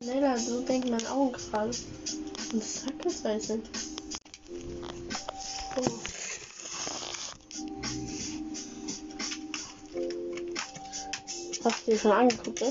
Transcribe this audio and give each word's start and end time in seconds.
Schneller, 0.00 0.38
so 0.38 0.60
denkt 0.60 0.88
mein 0.88 1.04
Augen 1.08 1.32
gerade. 1.32 1.76
Und 2.52 2.62
zack, 2.62 3.02
das 3.02 3.24
weiß 3.24 3.50
ich. 3.50 3.60
Oh. 5.76 5.82
Hast 11.64 11.86
du 11.86 11.90
dir 11.90 11.98
schon 11.98 12.12
angeguckt, 12.12 12.60
ne? 12.60 12.70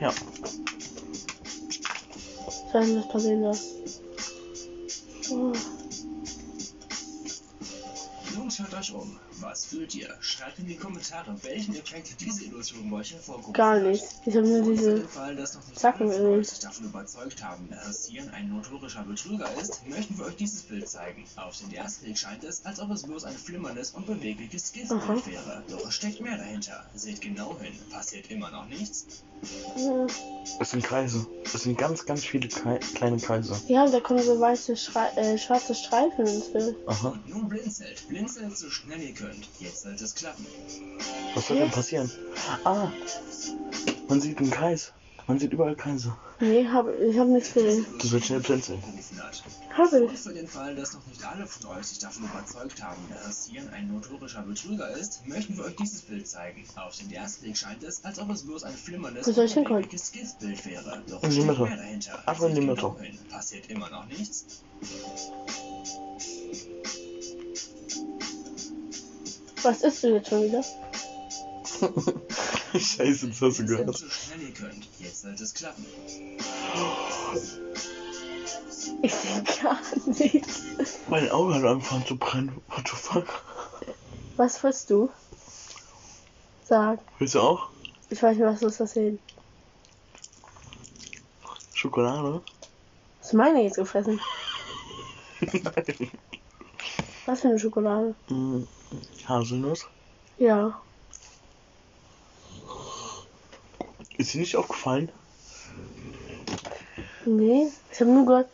Ja. 0.00 0.14
Soll 2.72 2.86
denn 2.86 2.96
das 2.96 3.08
passieren 3.08 3.52
soll? 3.52 3.58
Oh. 5.30 5.52
Jungs, 8.36 8.58
hört 8.60 8.74
euch 8.74 8.92
um. 8.92 9.18
Was 9.40 9.66
fühlt 9.66 9.94
ihr? 9.94 10.14
Schreibt 10.20 10.58
in 10.58 10.66
die 10.66 10.76
Kommentare, 10.76 11.34
welchen 11.42 11.74
Effekt 11.76 12.20
diese 12.20 12.44
Illusion 12.44 12.90
bei 12.90 12.98
euch 12.98 13.12
hervorgerufen 13.12 13.52
Gar 13.52 13.80
nicht. 13.80 14.04
Ich 14.26 14.34
habe 14.36 14.46
nur 14.46 14.62
diese. 14.62 15.06
Fall, 15.08 15.36
dass 15.36 15.54
noch 15.54 15.66
nicht 15.66 15.78
Zacken 15.78 16.08
alle 16.08 16.16
von 16.18 16.38
gesehen. 16.38 16.54
euch 16.56 16.60
davon 16.60 16.84
überzeugt 16.86 17.44
haben, 17.44 17.68
dass 17.70 18.04
Sian 18.06 18.30
ein 18.30 18.48
notorischer 18.48 19.02
Betrüger 19.04 19.48
ist, 19.60 19.86
möchten 19.88 20.18
wir 20.18 20.26
euch 20.26 20.36
dieses 20.36 20.62
Bild 20.62 20.88
zeigen. 20.88 21.24
Auf 21.36 21.56
den 21.58 21.72
ersten 21.72 22.04
Blick 22.04 22.18
scheint 22.18 22.42
es, 22.44 22.64
als 22.64 22.80
ob 22.80 22.90
es 22.90 23.02
bloß 23.02 23.24
ein 23.24 23.36
flimmerndes 23.36 23.90
und 23.92 24.06
bewegliches 24.06 24.72
Aha. 24.90 25.14
Skizzbild 25.14 25.26
wäre. 25.26 25.62
Doch 25.68 25.86
es 25.86 25.94
steckt 25.94 26.20
mehr 26.20 26.36
dahinter. 26.36 26.84
Seht 26.94 27.20
genau 27.20 27.56
hin. 27.60 27.74
Passiert 27.90 28.30
immer 28.30 28.50
noch 28.50 28.66
nichts? 28.66 29.06
Es 30.60 30.70
sind 30.70 30.82
Kreise. 30.82 31.24
Es 31.44 31.52
sind 31.62 31.78
ganz, 31.78 32.04
ganz 32.04 32.24
viele 32.24 32.48
Kre 32.48 32.80
kleine 32.94 33.18
Kreise. 33.18 33.56
Ja, 33.68 33.86
da 33.88 34.00
kommen 34.00 34.22
so 34.22 34.40
weiße, 34.40 34.76
Schrei 34.76 35.08
äh, 35.16 35.38
schwarze 35.38 35.74
Streifen 35.74 36.26
ins 36.26 36.52
Bild. 36.52 36.76
Aha. 36.86 37.10
Und 37.10 37.28
nun 37.28 37.48
blinzelt. 37.48 38.08
Blinzelt 38.08 38.56
so 38.58 38.68
schnell 38.68 39.00
ihr 39.00 39.14
könnt. 39.14 39.27
Jetzt 39.60 39.82
sollte 39.82 40.04
es 40.04 40.14
klappen. 40.14 40.46
Was 41.34 41.48
soll 41.48 41.58
denn 41.58 41.70
passieren? 41.70 42.10
Ah! 42.64 42.90
Man 44.08 44.20
sieht 44.20 44.38
einen 44.38 44.50
Kreis. 44.50 44.92
Man 45.28 45.38
sieht 45.38 45.52
überall 45.52 45.76
Kreise. 45.76 46.16
Nee, 46.40 46.66
hab, 46.66 46.86
ich 46.88 47.18
habe 47.18 47.28
nichts 47.30 47.52
gesehen. 47.52 47.84
Du 48.00 48.06
sollst 48.06 48.26
schnell 48.28 48.40
blinzeln. 48.40 48.80
Gerufen 48.80 49.22
hat. 49.22 49.42
Hab 49.76 49.92
Und 49.92 50.10
ich. 50.14 50.18
für 50.18 50.32
den 50.32 50.48
Fall, 50.48 50.74
dass 50.74 50.94
noch 50.94 51.06
nicht 51.06 51.22
alle 51.22 51.46
von 51.46 51.76
euch 51.76 51.86
sich 51.86 51.98
davon 51.98 52.24
überzeugt 52.24 52.82
haben, 52.82 52.96
dass 53.10 53.44
Sian 53.44 53.68
ein 53.68 53.92
notorischer 53.92 54.40
Betrüger 54.40 54.88
ist, 54.96 55.26
möchten 55.26 55.58
wir 55.58 55.66
euch 55.66 55.76
dieses 55.76 56.00
Bild 56.00 56.26
zeigen. 56.26 56.64
Auf 56.76 56.96
den 56.96 57.12
ersten 57.12 57.42
Blick 57.42 57.58
scheint 57.58 57.82
es, 57.82 58.02
als 58.06 58.18
ob 58.18 58.30
es 58.30 58.42
bloß 58.42 58.64
ein 58.64 58.72
flimmerndes 58.74 59.26
bewegliches 59.26 60.12
Giftbild 60.12 60.64
wäre. 60.64 61.02
Doch 61.10 61.22
In 61.22 61.30
die 61.30 61.40
Mitte. 61.42 61.62
mehr 61.62 61.76
dahinter. 61.76 62.26
Einfach 62.26 62.48
in 62.48 62.54
die 62.54 62.60
Mitte. 62.62 62.94
Passiert 63.28 63.70
immer 63.70 63.90
noch 63.90 64.06
nichts? 64.06 64.46
Was 69.62 69.82
ist 69.82 70.02
denn 70.02 70.14
jetzt 70.14 70.28
schon 70.30 70.44
wieder? 70.44 70.64
Scheiße, 72.78 73.28
das 73.28 73.40
hast 73.40 73.58
du 73.58 73.66
gehört. 73.66 73.96
so 73.96 74.08
schnell 74.08 74.42
ihr 74.42 74.54
könnt. 74.54 74.86
Jetzt 74.98 75.22
sollte 75.22 75.42
es 75.42 75.54
klappen. 75.54 75.84
Ich 79.02 79.14
sehe 79.14 79.42
gar 79.62 79.78
nichts. 80.06 80.62
Mein 81.08 81.30
Auge 81.30 81.54
hat 81.54 81.64
angefangen 81.64 82.06
zu 82.06 82.16
brennen. 82.16 82.60
What 82.68 82.88
the 82.88 82.96
fuck? 82.96 83.26
Was 84.36 84.62
willst 84.62 84.90
du? 84.90 85.10
Sag. 86.64 87.00
Willst 87.18 87.34
du 87.34 87.40
auch? 87.40 87.70
Ich 88.10 88.22
weiß 88.22 88.36
nicht, 88.36 88.46
was 88.46 88.62
ist 88.62 88.80
das 88.80 88.92
sehen. 88.92 89.18
Schokolade? 91.74 92.42
Hast 93.20 93.32
du 93.32 93.36
meine 93.36 93.62
jetzt 93.62 93.76
gefressen? 93.76 94.20
Nein. 95.40 96.10
Was 97.26 97.40
für 97.40 97.48
eine 97.48 97.58
Schokolade? 97.58 98.14
Mm, 98.28 98.62
Haselnuss? 99.26 99.86
Ja. 100.38 100.80
Ist 104.18 104.34
dir 104.34 104.40
nicht 104.40 104.56
aufgefallen? 104.56 105.10
Nee, 107.24 107.68
ich 107.92 108.00
habe 108.00 108.10
nur 108.10 108.26
gehört, 108.26 108.48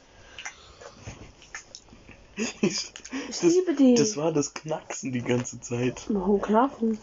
Ich, 2.37 2.93
ich 3.31 3.43
liebe 3.43 3.75
die. 3.75 3.95
das 3.95 4.17
war 4.17 4.33
das 4.33 4.53
Knacksen 4.55 5.13
die 5.13 5.23
ganze 5.23 5.61
Zeit. 5.61 6.03
Warum 6.09 6.41
knacken? 6.41 6.99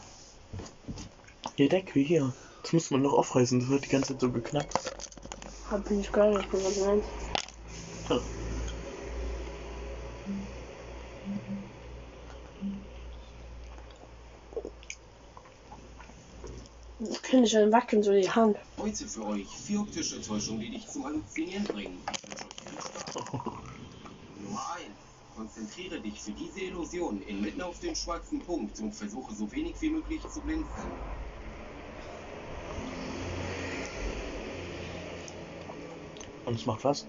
Hier, 1.56 1.70
Decke, 1.70 2.00
hier. 2.00 2.34
Das 2.64 2.74
muss 2.74 2.92
man 2.92 3.02
noch 3.02 3.14
aufreißen. 3.14 3.60
Das 3.60 3.70
wird 3.70 3.86
die 3.86 3.90
ganze 3.90 4.14
Zeit 4.14 4.22
so 4.22 4.30
geknackt. 4.30 4.94
Hab 5.70 5.90
ich 5.90 5.98
nicht 5.98 6.14
gehört, 6.14 6.44
ich 6.44 6.52
bin 6.52 6.64
was 6.64 6.76
du 8.08 8.41
ich 17.34 17.52
dann 17.52 17.72
wackeln, 17.72 18.04
so 18.04 18.12
die 18.12 18.30
Hand. 18.30 18.58
Heute 18.78 19.08
für 19.08 19.26
euch 19.26 19.48
vier 19.48 19.82
optische 19.82 20.22
Täuschungen, 20.22 20.62
die 20.62 20.72
dich 20.72 20.88
zum 20.88 21.06
Halluzinieren 21.06 21.64
bringen. 21.64 21.98
Ich 22.12 22.30
wünsche 22.30 22.44
euch 22.46 22.70
viel 22.70 22.82
Spaß. 22.82 23.16
Nummer 24.44 24.74
1. 24.76 24.86
Konzentriere 25.36 26.00
dich 26.02 26.22
für 26.22 26.32
diese 26.32 26.60
Illusion 26.60 27.22
inmitten 27.24 27.62
auf 27.62 27.80
den 27.80 27.96
schwarzen 27.96 28.40
Punkt 28.40 28.80
und 28.80 28.94
versuche 28.94 29.34
so 29.34 29.52
wenig 29.52 29.76
wie 29.80 29.90
möglich 29.90 30.22
zu 30.30 30.42
blinzeln. 30.42 30.68
Und 36.46 36.56
es 36.56 36.66
macht 36.66 36.84
was? 36.84 37.08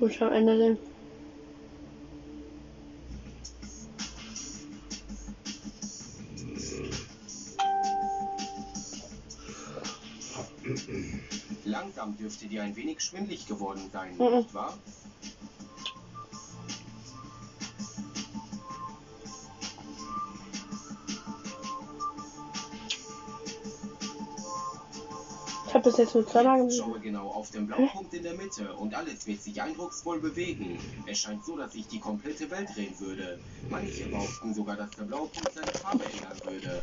Muss 0.00 0.20
am 0.20 0.32
Ende 0.32 0.58
sehen. 0.58 0.93
Langsam 11.64 12.16
dürfte 12.16 12.46
dir 12.46 12.62
ein 12.62 12.74
wenig 12.76 13.00
schwindlig 13.00 13.46
geworden 13.46 13.90
sein, 13.92 14.16
Mhm. 14.16 14.38
nicht 14.38 14.54
wahr? 14.54 14.78
Ich 25.66 25.74
habe 25.74 25.90
bis 25.90 25.96
jetzt 25.98 26.14
nur 26.14 26.26
zweimal 26.26 26.64
gesehen. 26.64 26.84
Schaue 26.84 27.00
genau 27.00 27.28
auf 27.30 27.50
den 27.50 27.66
blauen 27.66 27.88
Punkt 27.88 28.14
in 28.14 28.22
der 28.22 28.34
Mitte 28.34 28.72
und 28.74 28.94
alles 28.94 29.26
wird 29.26 29.42
sich 29.42 29.60
eindrucksvoll 29.60 30.20
bewegen. 30.20 30.78
Es 31.06 31.18
scheint 31.18 31.44
so, 31.44 31.56
dass 31.56 31.72
sich 31.72 31.88
die 31.88 31.98
komplette 31.98 32.48
Welt 32.50 32.68
drehen 32.76 32.98
würde. 33.00 33.40
Manche 33.70 34.06
behaupten 34.06 34.54
sogar, 34.54 34.76
dass 34.76 34.94
der 34.94 35.02
blaue 35.04 35.26
Punkt 35.28 35.52
seine 35.52 35.72
Farbe 35.72 36.04
ändern 36.04 36.38
würde. 36.44 36.82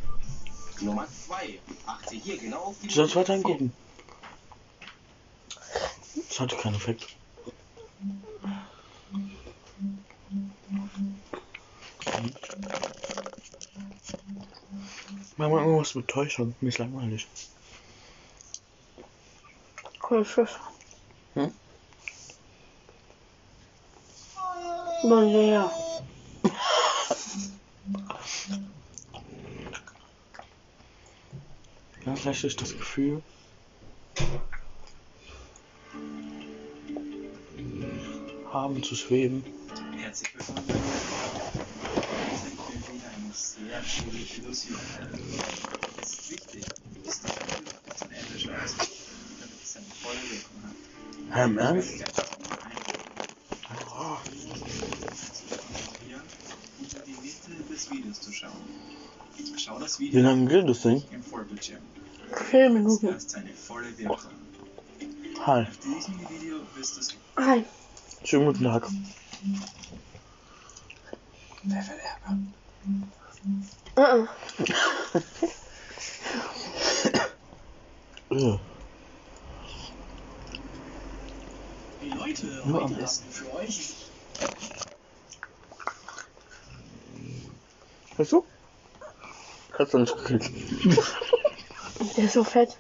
Nummer 0.82 1.08
2. 1.28 1.60
Achte 1.86 2.16
hier 2.16 2.38
genau 2.38 2.60
auf 2.66 2.76
die 2.82 2.88
Du 2.88 2.94
sollst 2.94 3.16
weiter 3.16 3.34
angucken. 3.34 3.74
Das 6.28 6.40
hatte 6.40 6.56
keinen 6.58 6.76
Effekt. 6.76 7.08
Mach 15.38 15.50
mal 15.50 15.60
irgendwas 15.62 15.96
mit 15.96 16.08
Täuschung. 16.08 16.56
Mir 16.62 16.70
ist 16.70 16.78
langweilig. 16.78 17.28
Cool, 20.10 20.26
Schiff. 20.26 20.60
Hm? 21.36 21.54
Bon, 25.04 25.28
ja, 25.30 25.72
ja. 32.06 32.16
Vielleicht 32.16 32.44
ist 32.44 32.62
das 32.62 32.78
Gefühl. 32.78 33.22
Haben 38.52 38.84
zu 38.84 38.96
schweben. 38.96 39.44
Herzlich 39.98 40.34
willkommen 40.36 40.64
Ich 40.68 40.76
bin 42.68 42.96
wieder 42.96 43.10
eine 43.16 43.34
sehr 43.34 43.84
schöne 43.84 44.20
Illusion. 44.38 44.80
Es 46.02 46.14
ist 46.14 46.32
wichtig, 46.32 46.66
dass 47.06 47.22
das 47.22 47.36
Gefühl 47.36 47.66
bis 47.86 47.98
zum 47.98 48.12
Ende 48.12 48.40
schaust, 48.40 48.78
damit 49.40 49.64
es 49.64 49.78
eine 49.78 49.86
volle 50.02 50.22
Wirkung 50.32 50.64
hat. 50.64 51.38
Hä, 51.38 51.44
im 51.46 51.58
Ernst? 51.58 52.04
Unter 56.80 57.00
die 57.06 57.12
Mitte 57.12 57.74
des 57.74 57.92
Videos 57.92 58.20
zu 58.20 58.34
schauen. 58.34 59.21
Schau 59.58 59.80
das 59.80 60.00
Wie 60.00 60.10
lange 60.12 60.48
geht 60.48 60.68
das 60.68 60.82
Ding? 60.82 61.04
Vier 62.50 62.70
Minuten. 62.70 63.16
Hi. 65.46 65.68
Hi. 67.38 67.66
Schönen 68.24 68.46
guten 68.46 68.64
Tag. 68.64 68.88
Wer 71.64 71.88
will 71.88 72.00
Ärger? 72.00 72.38
Uh 73.98 74.02
-uh. 74.02 74.28
Hey 82.00 82.10
Leute, 82.18 82.46
Nur 82.66 82.84
heute 82.84 82.96
am 82.96 83.04
ist 83.04 83.24
für 83.30 83.54
euch 83.54 83.94
Weißt 88.18 88.32
du? 88.32 88.46
Du 89.90 89.98
nicht 89.98 90.16
gekriegt. 90.16 90.52
Der 92.18 92.26
ist 92.26 92.34
so 92.34 92.44
fett. 92.44 92.78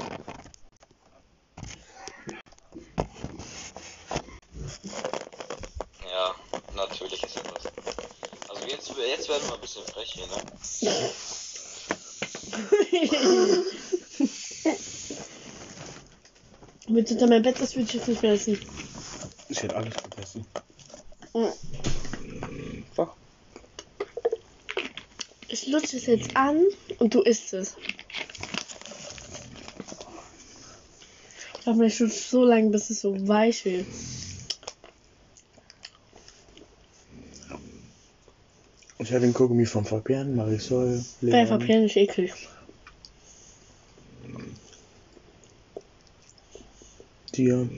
Ja, 6.03 6.35
natürlich 6.75 7.23
ist 7.23 7.37
etwas. 7.37 7.67
Also 8.49 8.65
jetzt, 8.65 8.89
jetzt 8.89 9.29
werden 9.29 9.47
wir 9.47 9.55
ein 9.55 9.61
bisschen 9.61 9.83
frech 9.85 10.11
hier, 10.11 10.27
ne? 10.27 10.41
Mit 16.87 17.09
hinter 17.09 17.27
meinem 17.27 17.43
Bett, 17.43 17.59
das 17.59 17.75
würde 17.75 17.87
ich 17.87 17.95
jetzt 17.95 18.07
nicht 18.07 18.21
mehr 18.21 18.33
essen. 18.33 18.57
Ich 19.49 19.61
hätte 19.61 19.75
alles 19.75 19.93
gegessen. 20.03 20.45
Mhm. 21.33 21.51
So. 22.95 23.09
Ich 25.49 25.67
lutsche 25.67 25.97
es 25.97 26.05
jetzt 26.05 26.33
an 26.35 26.63
und 26.99 27.13
du 27.13 27.21
isst 27.21 27.53
es. 27.53 27.75
Ich 31.55 31.63
glaube, 31.63 31.85
ich 31.85 31.99
lutsche 31.99 32.17
so 32.17 32.45
lange, 32.45 32.69
bis 32.69 32.89
es 32.89 33.01
so 33.01 33.27
weich 33.27 33.65
wird. 33.65 33.85
Ich 38.99 39.11
hatte 39.11 39.21
den 39.21 39.33
Kaugummi 39.33 39.65
von 39.65 39.85
Fabian, 39.85 40.35
Marisol, 40.35 41.03
Bei. 41.21 41.45
Papier 41.45 41.81
nicht 41.81 41.97
eklig. 41.97 42.33
Dir. 47.37 47.69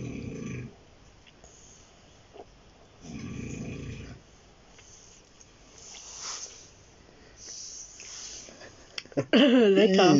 Lecker. 9.33 10.17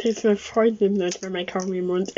Jetzt 0.00 0.24
mein 0.24 0.36
Freund 0.36 0.80
nimmt 0.80 0.96
nicht 0.96 1.22
mehr 1.22 1.30
mein 1.30 1.46
Kaugummi 1.46 1.78
im 1.78 1.86
Mund. 1.86 2.12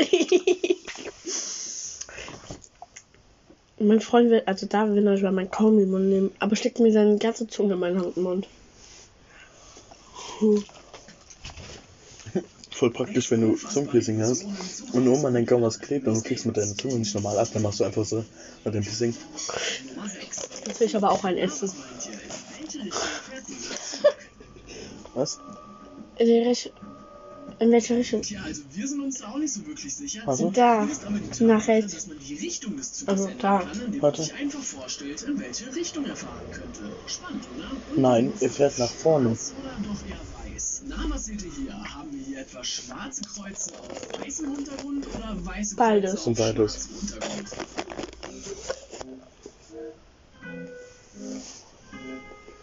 mein 3.77 4.01
Freund 4.01 4.31
will, 4.31 4.41
also 4.47 4.65
da 4.65 4.89
will 4.89 5.05
er 5.05 5.11
nicht 5.11 5.21
mal 5.21 5.31
mein 5.31 5.51
Kaugummi 5.51 5.83
im 5.83 5.91
Mund 5.91 6.09
nehmen, 6.09 6.31
aber 6.39 6.55
steckt 6.55 6.79
mir 6.79 6.91
seine 6.91 7.19
ganze 7.19 7.45
Zunge 7.45 7.73
in 7.73 7.79
meinen 7.79 8.13
Mund. 8.15 8.47
Hm. 10.39 10.63
Voll 12.75 12.91
praktisch, 12.91 13.31
wenn 13.31 13.39
du 13.39 13.55
Zungenpiercing 13.55 14.21
hast 14.21 14.43
und 14.91 15.07
oben 15.07 15.25
an 15.25 15.33
deinem 15.33 15.45
Gaumen 15.45 15.63
was 15.63 15.79
klebt 15.79 16.07
und 16.07 16.15
du 16.15 16.21
kriegst 16.21 16.45
mit 16.45 16.57
deiner 16.57 16.75
Zunge 16.75 16.95
nicht 16.95 17.15
normal 17.15 17.39
ab, 17.39 17.47
dann 17.53 17.61
machst 17.61 17.79
du 17.79 17.85
einfach 17.85 18.03
so 18.03 18.25
mit 18.65 18.73
dem 18.73 18.83
Piercing. 18.83 19.15
Das 20.65 20.79
will 20.81 20.87
ich 20.87 20.95
aber 20.97 21.09
auch 21.09 21.23
ein 21.23 21.37
essen. 21.37 21.71
Was? 25.13 25.39
In, 26.17 26.25
die 26.25 26.39
Richt 26.39 26.73
in 27.59 27.71
welche 27.71 27.95
Richtung? 27.95 28.21
Tja, 28.21 28.41
also 28.43 28.63
wir 28.73 28.87
sind 28.89 28.99
uns 28.99 29.19
da 29.19 29.29
auch 29.29 29.37
nicht 29.37 29.53
so 29.53 29.65
wirklich 29.65 29.95
sicher. 29.95 30.27
Also? 30.27 30.51
Da. 30.51 30.85
Nach 31.39 31.67
rechts. 31.69 31.93
dass 31.93 32.07
man 32.07 32.19
die 32.19 32.35
Richtung 32.35 32.75
des 32.75 32.91
Zuges 32.91 33.07
Also 33.07 33.29
da. 33.39 33.63
Warte. 34.01 34.23
sich 34.23 34.33
einfach 34.33 34.59
vorstellt, 34.59 35.21
in 35.21 35.39
welche 35.39 35.73
Richtung 35.73 36.05
er 36.05 36.17
fahren 36.17 36.51
könnte. 36.51 36.81
Spannend, 37.07 37.45
oder? 37.55 37.71
Und 37.95 38.01
Nein, 38.01 38.33
er 38.41 38.49
fährt 38.49 38.77
nach 38.79 38.91
vorne. 38.91 39.29
Oder 39.29 39.37
doch 39.37 40.09
eher 40.09 40.17
weiß? 40.55 40.83
Na, 40.87 41.05
was 41.09 41.25
seht 41.25 41.41
ihr 41.43 41.51
hier? 41.51 41.73
Haben 41.73 42.11
wir 42.11 42.23
hier 42.23 42.39
etwa 42.39 42.63
schwarze 42.63 43.21
Kreuze 43.23 43.71
auf 43.79 44.21
weißem 44.21 44.55
Hintergrund 44.55 45.05
oder 45.15 45.45
weiße 45.45 45.75
Beides. 45.75 46.23
Kreuze 46.23 46.29
auf 46.29 46.37
beides. 46.37 46.73
schwarzem 46.73 46.99
Hintergrund? 46.99 47.49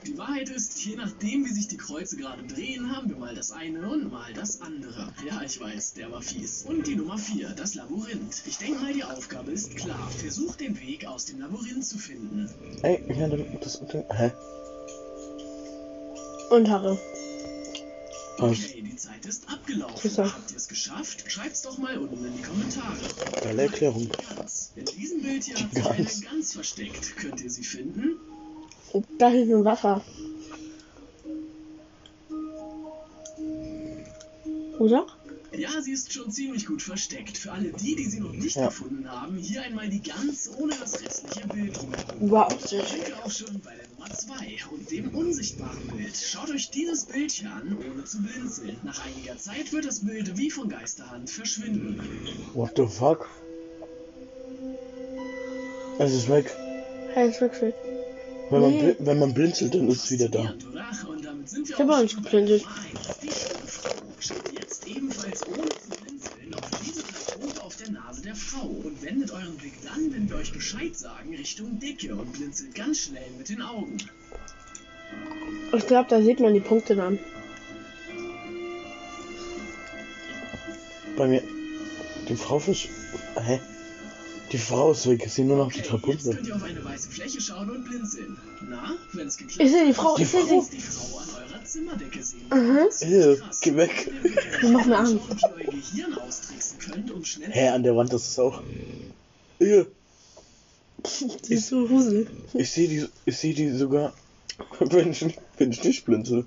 Die 0.07 0.19
Wahrheit 0.19 0.49
ist, 0.49 0.85
je 0.85 0.97
nachdem, 0.97 1.45
wie 1.45 1.53
sich 1.53 1.69
die 1.69 1.77
Kreuze 1.77 2.17
gerade 2.17 2.43
drehen, 2.43 2.95
haben 2.95 3.09
wir 3.09 3.17
mal 3.17 3.35
das 3.35 3.53
eine 3.53 3.89
und 3.89 4.11
mal 4.11 4.33
das 4.35 4.61
andere. 4.61 5.13
Ja, 5.27 5.43
ich 5.43 5.61
weiß, 5.61 5.95
der 5.95 6.11
war 6.11 6.23
fies. 6.23 6.65
Und 6.65 6.87
die 6.87 6.97
Nummer 6.97 7.19
4, 7.19 7.51
das 7.51 7.75
Labyrinth. 7.75 8.43
Ich 8.47 8.59
denke 8.59 8.81
mal, 8.81 8.93
die 8.93 9.05
Aufgabe 9.05 9.53
ist 9.53 9.77
klar. 9.77 10.11
Versucht 10.19 10.61
den 10.61 10.81
Weg 10.81 11.07
aus 11.07 11.27
dem 11.27 11.41
Labyrinth 11.41 11.87
zu 11.87 11.99
finden. 11.99 12.51
Ey, 12.83 13.03
ja, 13.17 13.29
das, 13.29 13.81
das, 13.81 13.93
hä? 13.93 14.33
Untere. 16.51 16.99
Okay, 18.43 18.83
die 18.83 18.97
Zeit 18.97 19.25
ist 19.25 19.49
abgelaufen. 19.49 20.11
Sicher. 20.11 20.25
Habt 20.25 20.51
ihr 20.51 20.57
es 20.57 20.67
geschafft? 20.67 21.31
Schreibt's 21.31 21.63
doch 21.63 21.79
mal 21.79 21.97
unten 21.97 22.25
in 22.25 22.37
die 22.37 22.43
Kommentare. 22.43 22.97
Geile 23.41 23.63
Erklärung. 23.63 24.09
In 24.75 24.85
diesem 24.85 25.23
Bild 25.23 25.45
hier 25.45 25.55
hat 25.57 25.71
Die 25.71 25.77
sich 25.77 25.87
eine 25.87 26.37
Gans. 26.37 26.53
Versteckt. 26.53 27.17
Könnt 27.17 27.41
ihr 27.41 27.51
sie 27.51 27.63
finden? 27.63 28.17
Und 28.93 29.07
da 29.19 29.29
hinten 29.29 29.65
Wasser. 29.65 30.03
Oder? 34.79 35.07
Ja, 35.57 35.83
sie 35.83 35.93
ist 35.93 36.13
schon 36.13 36.31
ziemlich 36.31 36.67
gut 36.67 36.81
versteckt. 36.83 37.37
Für 37.37 37.53
alle 37.53 37.73
die, 37.73 37.95
die 37.95 38.07
sie 38.07 38.21
noch 38.21 38.33
nicht 38.33 38.57
Ja. 38.57 38.67
gefunden 38.67 39.11
haben, 39.11 39.37
hier 39.37 39.63
einmal 39.63 39.89
die 39.89 40.03
Gans 40.03 40.49
ohne 40.59 40.75
das 40.81 41.01
restliche 41.03 41.47
Bild 41.49 41.77
drumherum. 41.77 42.31
Wow, 42.31 42.49
sehr 42.69 42.83
Ich 42.83 42.89
schön. 42.89 43.01
denke 43.03 43.23
auch 43.25 43.31
schon 43.31 43.61
bei 43.61 43.75
der 43.77 43.87
Nummer 43.89 44.11
2 44.15 44.59
und 44.73 44.91
dem 44.91 45.09
unsichtbaren 45.11 45.87
Bild. 45.95 46.17
Schaut 46.17 46.51
euch 46.51 46.71
dieses 46.71 47.05
Bild 47.05 47.31
hier 47.33 47.51
an, 47.53 47.77
ohne 47.93 48.05
zu 48.05 48.23
blinzeln. 48.23 48.77
Nach 48.83 49.05
einiger 49.05 49.37
Zeit 49.37 49.73
wird 49.73 49.85
das 49.85 50.01
Bild 50.01 50.37
wie 50.39 50.51
von 50.51 50.69
Geisterhand 50.71 51.29
verschwinden. 51.29 52.01
What 52.55 52.73
the 52.77 52.87
fuck? 52.87 53.29
Es 55.99 56.13
ist 56.13 56.29
weg. 56.29 56.51
Hey, 57.15 57.29
ist 57.29 57.41
wirklich. 57.41 57.75
Wenn 58.51 58.61
man, 58.63 58.71
Nee. 58.73 58.81
bl- 58.91 58.97
wenn 59.01 59.19
man 59.19 59.35
blinzelt, 59.35 59.75
dann 59.75 59.89
ist 59.89 60.05
es 60.05 60.11
wieder 60.11 60.29
da. 60.29 60.43
Faszinierend, 60.45 60.67
oder? 61.05 61.11
Und 61.11 61.25
damit 61.25 61.49
sind 61.49 61.69
wir 61.69 61.75
Ich 61.75 61.81
hab 61.81 61.91
auch 61.91 62.03
nicht 62.03 62.17
geblinzelt. 62.17 62.63
Nummer 62.63 62.77
eins. 62.77 63.19
Die 63.23 63.29
schöne 63.29 63.67
Frau. 63.67 63.91
Schaut 64.21 64.53
jetzt 64.59 64.87
ebenfalls 64.87 65.47
ohne 65.49 65.69
zu 65.69 66.03
blinzeln 66.03 66.55
auf 66.55 66.71
diese 66.85 67.03
drei 67.03 67.35
Punkte 67.41 67.63
auf 67.63 67.77
der 68.25 68.35
Frau 68.35 68.67
und 68.67 69.03
wendet 69.03 69.31
euren 69.33 69.57
Blick 69.57 69.75
dann, 69.85 70.13
wenn 70.13 70.29
wir 70.29 70.37
euch 70.37 70.53
Bescheid 70.53 70.97
sagen, 70.97 71.35
Richtung 71.35 71.79
Decke 71.79 72.15
und 72.15 72.33
blinzelt 72.33 72.75
ganz 72.75 73.01
schnell 73.01 73.31
mit 73.39 73.49
den 73.49 73.63
Augen. 73.63 73.97
Ich 75.77 75.87
glaube, 75.87 76.09
da 76.09 76.23
sieht 76.23 76.41
man 76.41 76.55
die 76.55 76.61
Punkte 76.61 76.97
dann. 76.97 77.19
Bei 81.17 81.27
mir. 81.27 81.43
Die 82.29 82.37
Frau 82.37 82.59
fisch. 82.59 82.89
Hä? 83.37 83.61
Die 84.53 84.59
Frau 84.59 84.93
ist 84.93 85.09
weg. 85.09 85.23
Ich 85.27 85.33
sehe 85.33 85.45
nur 85.45 85.57
noch 85.57 85.73
die 85.73 85.81
drei 85.83 85.95
Okay, 85.95 86.13
jetzt 86.13 86.23
Punkte. 86.25 86.37
könnt 86.37 86.49
ihr 86.49 86.57
auf 86.57 86.63
eine 86.63 86.85
weiße 86.85 87.09
Fläche 87.11 87.41
schauen 87.41 87.71
und 87.71 87.85
blinzeln. 87.85 88.37
Na, 88.69 88.95
wenn's 89.13 89.37
geklappt 89.37 89.61
Ich 89.63 89.71
sehe 89.73 89.87
die 89.87 89.95
Frau, 89.95 90.17
ich 90.19 90.29
sehe 90.29 90.45
sie. 90.47 90.63
die 90.77 90.81
Frau 90.81 91.19
an 91.19 91.29
Zimmerdecke 91.73 92.23
sehen. 92.23 92.43
Mhm. 92.51 92.89
Ist 92.89 93.03
Ew, 93.03 93.39
geh 93.63 93.77
weg. 93.77 94.13
Die 94.61 94.67
macht 94.67 94.87
mir 94.87 94.99
Angst. 94.99 95.17
Schaut, 95.41 95.57
wie 95.57 95.63
ihr 95.63 95.69
euer 95.69 95.73
Gehirn 95.73 96.19
austricksen 96.19 96.79
könnt, 96.79 97.11
um 97.11 97.25
schnell 97.25 97.51
Hä, 97.51 97.69
an 97.69 97.83
der 97.83 97.97
Wand 97.97 98.13
ist 98.13 98.29
es 98.29 98.39
auch. 98.39 98.63
Ew. 99.59 99.87
Die 101.49 101.55
ist 101.55 101.69
so 101.69 101.87
gruselig. 101.87 102.29
Ich 102.53 102.71
sehe 102.71 102.89
die, 102.89 103.09
ich 103.25 103.39
sehe 103.39 103.55
die 103.55 103.71
sogar, 103.71 104.13
wenn 104.81 105.11
ich, 105.13 105.39
wenn 105.57 105.71
ich 105.71 105.83
nicht 105.83 106.05
blinzel. 106.05 106.45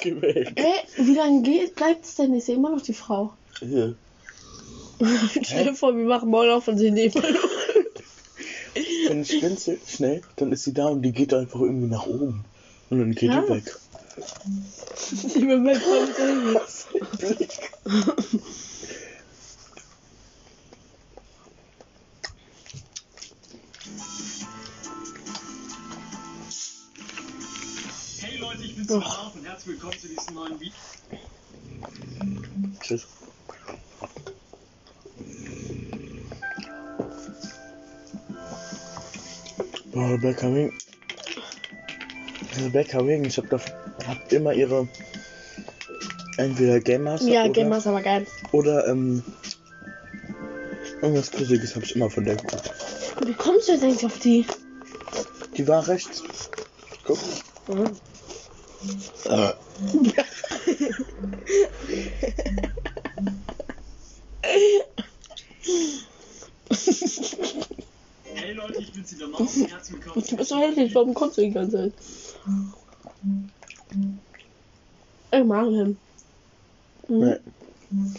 Geh 0.00 0.22
weg. 0.22 0.52
Ey, 0.54 1.04
wie 1.04 1.14
lange 1.14 1.42
geht, 1.42 1.74
bleibt 1.74 2.06
es 2.06 2.14
denn? 2.14 2.32
Ich 2.32 2.46
sehe 2.46 2.54
immer 2.54 2.70
noch 2.70 2.80
die 2.80 2.94
Frau. 2.94 3.34
Ew. 3.60 3.92
Stell 5.42 5.64
dir 5.64 5.74
vor, 5.74 5.94
wir 5.94 6.06
machen 6.06 6.30
Maul 6.30 6.48
auf 6.48 6.66
und 6.66 6.78
sehen 6.78 6.94
die 6.94 7.04
immer 7.04 7.30
noch. 7.30 7.48
Wenn 9.08 9.20
ich 9.20 9.38
blinzel 9.38 9.78
schnell, 9.86 10.22
dann 10.36 10.50
ist 10.50 10.64
sie 10.64 10.72
da 10.72 10.86
und 10.86 11.02
die 11.02 11.12
geht 11.12 11.34
einfach 11.34 11.60
irgendwie 11.60 11.88
nach 11.88 12.06
oben. 12.06 12.46
Und 12.90 12.98
dann 12.98 13.12
geht 13.12 13.30
Ja. 13.30 13.40
die 13.42 13.48
weg. 13.48 13.76
Ich 15.10 15.34
bin 15.34 15.64
Frau 15.80 16.06
Blick. 17.18 17.50
ich 28.64 28.76
bin 28.76 28.86
Doch. 28.86 29.14
Zarf 29.16 29.34
und 29.34 29.44
herzlich 29.46 29.74
willkommen 29.74 29.98
zu 29.98 30.08
diesem 30.08 30.34
neuen 30.34 30.60
Video. 30.60 30.72
Tschüss. 32.80 33.06
Boah, 39.92 40.10
Rebecca 40.10 40.48
Rebecca 42.56 43.04
Wing, 43.06 43.24
ich 43.24 43.38
hab 43.38 43.48
da 43.50 43.58
hab 44.06 44.32
immer 44.32 44.52
ihre 44.52 44.88
entweder 46.36 46.80
Game 46.80 47.04
Master 47.04 47.28
Ja, 47.28 47.44
oder, 47.44 47.52
Game 47.52 47.68
Master 47.68 47.92
war 47.92 48.02
geil. 48.02 48.26
oder 48.52 48.86
ähm 48.88 49.22
irgendwas 51.02 51.30
Gruseliges 51.30 51.74
habe 51.74 51.84
ich 51.84 51.94
immer 51.96 52.08
von 52.10 52.24
der 52.24 52.36
geguckt. 52.36 52.70
Wie 53.24 53.34
kommst 53.34 53.68
du 53.68 53.72
jetzt 53.72 53.84
eigentlich 53.84 54.04
auf 54.06 54.18
die? 54.20 54.46
Die 55.56 55.68
war 55.68 55.86
rechts. 55.86 56.22
Guck. 57.04 57.18
Mhm. 57.68 57.90
Äh. 59.26 59.52
Hey 68.24 68.52
Leute, 68.52 68.80
ich 68.80 68.92
bin's 68.92 69.14
wieder 69.14 69.28
Maus 69.28 69.56
und 69.56 69.70
herzlich 69.70 69.96
willkommen 69.96 70.26
Du 70.28 70.36
bist 70.36 70.48
so 70.50 70.58
hässlich, 70.58 70.94
warum 70.94 71.14
kommst 71.14 71.38
du 71.38 71.42
die 71.42 71.50
ganze 71.50 71.76
Zeit? 71.76 71.92
Ich 75.44 75.48
mag 75.48 75.66
ihn. 75.66 75.98
Mhm. 77.06 77.38
Nee. 77.90 78.10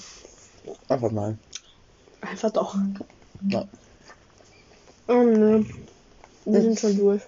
Einfach 0.88 1.12
nein. 1.12 1.40
Einfach 2.22 2.52
doch. 2.52 2.78
Ja. 3.50 3.68
Oh 5.08 5.24
ne. 5.24 5.66
Wir 6.46 6.62
sind 6.62 6.80
schon 6.80 6.96
durch. 6.96 7.24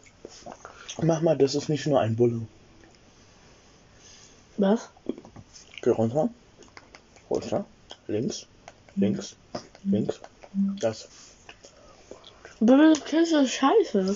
Mach 1.01 1.21
mal, 1.21 1.35
das 1.35 1.55
ist 1.55 1.67
nicht 1.67 1.87
nur 1.87 1.99
ein 1.99 2.15
Bulle. 2.15 2.41
Was? 4.57 4.89
Geh 5.81 5.89
runter. 5.89 6.29
Runter. 7.27 7.65
Links. 8.05 8.45
Links. 8.95 9.35
Links. 9.83 10.19
Das. 10.79 11.07
Bimmel, 12.59 12.93
du 12.93 13.01
kennst 13.01 13.33
das 13.33 13.49
scheiße. 13.49 14.15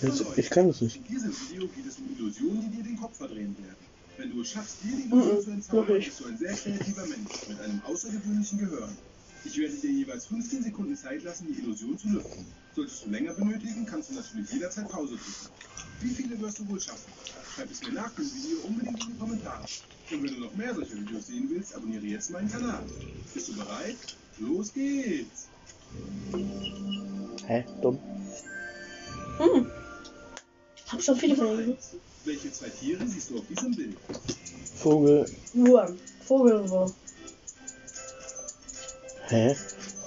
Jetzt, 0.00 0.24
ich 0.38 0.48
kann 0.48 0.70
es 0.70 0.80
nicht. 0.80 0.96
In 0.96 1.04
diesem 1.04 1.32
Video 1.50 1.68
geht 1.68 1.86
es 1.86 1.98
um 1.98 2.16
Illusionen, 2.16 2.62
die 2.62 2.78
dir 2.78 2.84
den 2.84 2.98
Kopf 2.98 3.18
verdrehen 3.18 3.54
werden. 3.58 3.88
Wenn 4.18 4.32
du 4.32 4.40
es 4.42 4.48
schaffst, 4.50 4.82
dir 4.82 4.96
die 4.96 5.04
Mhm, 5.14 5.22
Illusion 5.22 5.62
zu 5.62 5.76
nicht. 5.84 6.06
bist 6.08 6.20
du 6.20 6.24
ein 6.26 6.36
sehr 6.36 6.52
kreativer 6.52 7.06
Mensch 7.06 7.48
mit 7.48 7.60
einem 7.60 7.80
außergewöhnlichen 7.84 8.58
Gehirn. 8.58 8.96
Ich 9.44 9.56
werde 9.56 9.76
dir 9.76 9.92
jeweils 9.92 10.26
15 10.26 10.64
Sekunden 10.64 10.96
Zeit 10.96 11.22
lassen, 11.22 11.46
die 11.46 11.60
Illusion 11.60 11.96
zu 11.96 12.08
lüften. 12.08 12.44
Solltest 12.74 13.06
du 13.06 13.10
länger 13.10 13.34
benötigen, 13.34 13.86
kannst 13.86 14.10
du 14.10 14.14
natürlich 14.14 14.50
jederzeit 14.50 14.88
Pause 14.88 15.14
drücken. 15.14 15.52
Wie 16.00 16.10
viele 16.10 16.40
wirst 16.40 16.58
du 16.58 16.68
wohl 16.68 16.80
schaffen? 16.80 17.12
Schreib 17.54 17.70
es 17.70 17.80
mir 17.82 17.92
nach 17.92 18.10
dem 18.10 18.24
Video 18.24 18.58
unbedingt 18.66 19.00
in 19.04 19.12
die 19.12 19.18
Kommentare. 19.18 19.64
Und 20.10 20.22
wenn 20.24 20.34
du 20.34 20.40
noch 20.40 20.54
mehr 20.56 20.74
solcher 20.74 20.96
Videos 20.96 21.26
sehen 21.28 21.48
willst, 21.50 21.74
abonniere 21.76 22.04
jetzt 22.04 22.30
meinen 22.32 22.50
Kanal. 22.50 22.82
Bist 23.32 23.48
du 23.48 23.54
bereit? 23.54 23.96
Los 24.40 24.72
geht's! 24.72 25.46
Hä? 27.46 27.64
Dumm. 27.80 27.98
Hm. 29.38 29.66
Hab 30.88 31.02
schon 31.02 31.16
viele 31.16 31.36
von 31.36 31.56
eins. 31.56 31.94
Welche 32.28 32.52
zwei 32.52 32.68
Tiere 32.68 33.06
siehst 33.06 33.30
du 33.30 33.38
auf 33.38 33.44
diesem 33.48 33.74
Bild? 33.74 33.96
Vogel. 34.76 35.24
Wurm. 35.54 35.98
Vogelwurm. 36.26 36.92
Hä? 39.28 39.56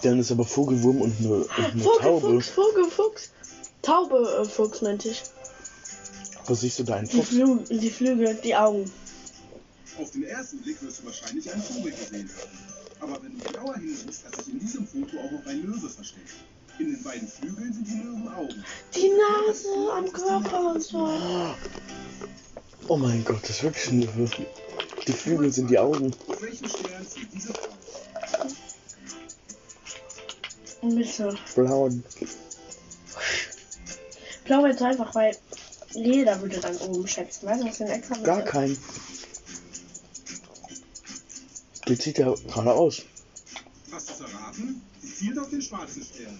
Dann 0.03 0.19
ist 0.19 0.31
aber 0.31 0.45
Vogelwurm 0.45 1.01
und 1.01 1.19
eine, 1.19 1.33
und 1.33 1.49
eine 1.57 1.81
Vogel, 1.81 1.99
Taube. 1.99 2.29
Fuchs, 2.29 2.49
Vogel, 2.49 2.91
Fuchs. 2.91 3.31
Taube, 3.81 4.39
äh, 4.39 4.45
Fuchs 4.45 4.83
meinte 4.83 5.09
ich. 5.09 5.23
Wo 6.45 6.53
siehst 6.53 6.77
du 6.77 6.83
da 6.83 6.97
einen 6.97 7.07
Die, 7.07 7.17
Fuchs? 7.17 7.29
Flü 7.29 7.57
die 7.79 7.89
Flügel, 7.89 8.35
die 8.43 8.55
Augen. 8.55 8.91
Auf 9.99 10.11
den 10.11 10.23
ersten 10.23 10.59
Blick 10.61 10.79
wirst 10.83 10.99
du 10.99 11.05
wahrscheinlich 11.07 11.51
einen 11.51 11.63
Vogel 11.63 11.91
gesehen 11.91 12.29
haben. 12.29 13.11
Aber 13.11 13.23
wenn 13.23 13.35
du 13.35 13.43
genauer 13.45 13.77
hinsiehst, 13.77 14.25
hat 14.25 14.35
sich 14.35 14.53
in 14.53 14.59
diesem 14.59 14.85
Foto 14.85 15.17
auch 15.17 15.31
noch 15.31 15.45
ein 15.47 15.63
Löwe 15.63 15.89
versteckt. 15.89 16.29
In 16.79 16.93
den 16.93 17.03
beiden 17.03 17.27
Flügeln 17.27 17.73
sind 17.73 17.87
die 17.87 17.97
Löwenaugen. 17.97 18.65
Die 18.95 19.09
Nase 19.09 19.93
am 19.93 20.11
Körper 20.11 20.71
und 20.71 20.81
so. 20.83 21.09
Oh 22.87 22.97
mein 22.97 23.23
Gott, 23.23 23.43
das 23.43 23.51
ist 23.51 23.63
wirklich 23.63 23.91
ein 23.91 24.01
Löwe. 24.01 24.47
Die 25.07 25.13
Flügel 25.13 25.51
sind 25.51 25.69
die 25.69 25.79
Augen. 25.79 26.13
Auf 26.27 26.41
welchen 26.41 26.67
Stern 26.67 27.07
zieht 27.07 27.27
diese? 27.33 27.53
Mitte. 30.81 31.37
Blauen. 31.55 32.03
Blau 34.45 34.65
jetzt 34.65 34.81
einfach, 34.81 35.13
weil 35.13 35.37
jeder 35.93 36.41
würde 36.41 36.59
dann 36.59 36.75
oben 36.77 37.07
schätzen. 37.07 37.45
Weißt 37.45 37.61
du, 37.61 37.67
was 37.67 37.77
denn 37.77 37.87
extra 37.87 38.15
Gar 38.21 38.41
kein. 38.41 38.77
Die 41.87 41.97
zieht 41.97 42.17
ja 42.17 42.33
geradeaus. 42.33 43.03
Hast 43.91 44.09
du 44.09 44.13
es 44.13 44.19
erraten? 44.19 44.81
Sie 45.01 45.13
zielt 45.13 45.39
auf 45.39 45.49
den 45.49 45.61
schwarzen 45.61 46.03
Stern. 46.03 46.39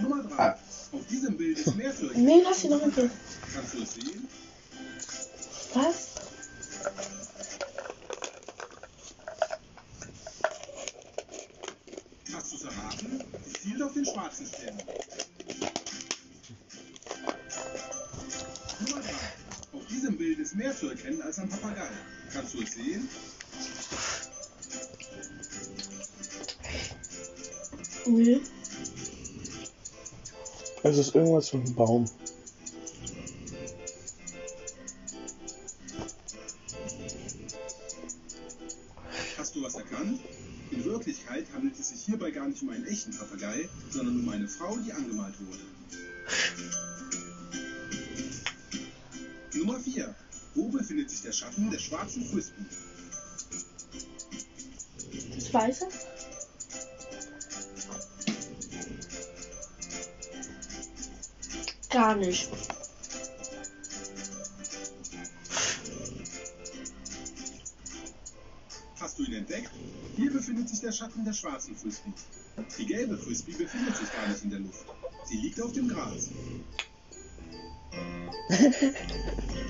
Nummer 0.00 0.22
3. 0.22 0.50
Auf 0.92 1.06
diesem 1.10 1.36
Bild 1.36 1.58
ist 1.58 1.74
mehr 1.76 1.94
zu 1.94 2.06
erkennen. 2.06 2.26
Nee, 2.26 2.42
lass 2.42 2.60
sie 2.60 2.68
noch 2.68 2.80
Ruhe. 2.80 3.10
Kannst 3.54 3.74
du 3.74 3.82
es 3.82 3.94
sehen? 3.94 4.28
Was? 5.74 6.14
Hast 12.32 12.52
du 12.52 12.56
es 12.56 12.62
erraten? 12.62 13.24
Sie 13.44 13.52
zielt 13.52 13.82
auf 13.82 13.92
den 13.92 14.04
schwarzen 14.04 14.46
Stern. 14.46 14.76
Nummer 18.80 19.02
3. 19.02 19.78
Auf 19.78 19.86
diesem 19.88 20.16
Bild 20.16 20.38
ist 20.38 20.54
mehr 20.54 20.76
zu 20.76 20.88
erkennen 20.88 21.22
als 21.22 21.38
ein 21.38 21.48
Papagei. 21.48 21.88
Kannst 22.32 22.54
du 22.54 22.62
es 22.62 22.72
sehen? 22.72 23.08
Nee. 28.06 28.40
Es 30.84 30.98
ist 30.98 31.14
irgendwas 31.14 31.50
mit 31.54 31.64
einem 31.64 31.74
Baum. 31.74 32.04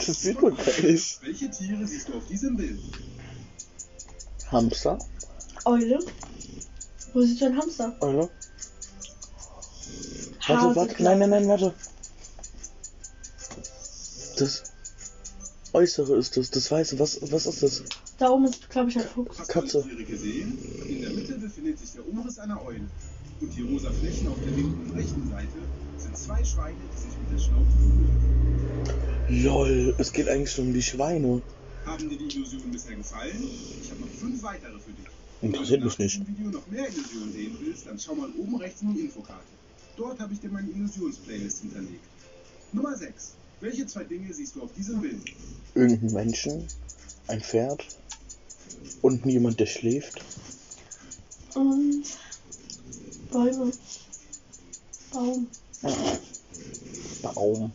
Das 0.06 0.22
sieht 0.22 0.40
man 0.42 0.56
gar 0.56 0.80
nicht. 0.82 1.22
Welche 1.22 1.50
Tiere 1.50 1.86
siehst 1.86 2.08
du 2.08 2.14
auf 2.14 2.26
diesem 2.26 2.56
Bild? 2.56 2.78
Hamster? 4.50 4.98
Eule? 5.64 5.98
Wo 7.12 7.20
ist 7.20 7.40
denn 7.40 7.56
Hamster? 7.56 7.96
Hase, 8.00 8.30
Warte, 10.48 10.76
warte, 10.76 11.02
nein, 11.02 11.18
nein, 11.20 11.30
nein, 11.30 11.48
warte. 11.48 11.74
Das 14.38 14.64
Äußere 15.72 16.16
ist 16.16 16.36
das, 16.36 16.50
das 16.50 16.70
Weiße, 16.70 16.98
was, 16.98 17.18
was 17.32 17.46
ist 17.46 17.62
das? 17.62 17.82
Da 18.18 18.30
oben 18.30 18.44
ist, 18.44 18.68
glaube 18.68 18.90
ich, 18.90 18.98
ein 18.98 19.04
Fuchs. 19.04 19.38
Hast 19.38 19.48
Katze. 19.48 19.84
Du 21.24 21.32
Mitte 21.32 21.46
befindet 21.46 21.78
sich 21.78 21.92
der 21.92 22.06
Umriss 22.06 22.38
einer 22.38 22.64
Eule. 22.64 22.88
Und 23.40 23.56
die 23.56 23.62
rosa 23.62 23.90
Flächen 23.90 24.28
auf 24.28 24.36
der 24.44 24.52
linken 24.52 24.90
und 24.90 24.96
rechten 24.96 25.28
Seite 25.28 25.48
sind 25.98 26.16
zwei 26.16 26.44
Schweine, 26.44 26.76
die 26.92 27.00
sich 27.00 27.18
mit 27.18 27.32
der 27.32 27.38
Schnauze 27.38 27.76
berühren. 27.78 29.42
Lol, 29.42 29.94
es 29.98 30.12
geht 30.12 30.28
eigentlich 30.28 30.52
schon 30.52 30.68
um 30.68 30.74
die 30.74 30.82
Schweine. 30.82 31.42
Haben 31.86 32.08
dir 32.08 32.16
die 32.18 32.36
Illusionen 32.36 32.70
bisher 32.70 32.96
gefallen? 32.96 33.42
Ich 33.82 33.90
habe 33.90 34.00
noch 34.00 34.08
fünf 34.08 34.42
weitere 34.42 34.78
für 34.78 34.92
dich. 34.92 35.06
Interessiert 35.42 35.80
Wenn 35.80 35.86
mich 35.86 35.96
du 35.96 36.02
nicht. 36.02 36.14
diesem 36.20 36.28
Video 36.28 36.50
noch 36.50 36.66
mehr 36.68 36.88
Illusionen 36.88 37.32
sehen 37.32 37.56
willst, 37.60 37.86
dann 37.86 37.98
schau 37.98 38.14
mal 38.14 38.30
oben 38.38 38.56
rechts 38.56 38.82
in 38.82 38.94
die 38.94 39.00
Infokarte. 39.00 39.42
Dort 39.96 40.18
habe 40.20 40.32
ich 40.32 40.40
dir 40.40 40.50
meine 40.50 40.68
Illusions-Playlist 40.70 41.60
hinterlegt. 41.60 42.04
Nummer 42.72 42.96
6. 42.96 43.34
Welche 43.60 43.86
zwei 43.86 44.04
Dinge 44.04 44.32
siehst 44.32 44.56
du 44.56 44.62
auf 44.62 44.72
diesem 44.72 45.00
Bild? 45.00 45.22
Irgendein 45.74 46.12
Menschen, 46.12 46.64
ein 47.28 47.40
Pferd 47.40 47.84
und 49.02 49.24
niemand, 49.26 49.60
der 49.60 49.66
schläft. 49.66 50.20
Und 51.54 52.04
Bäume. 53.30 53.72
Baum. 55.12 55.46
Baum. 57.22 57.72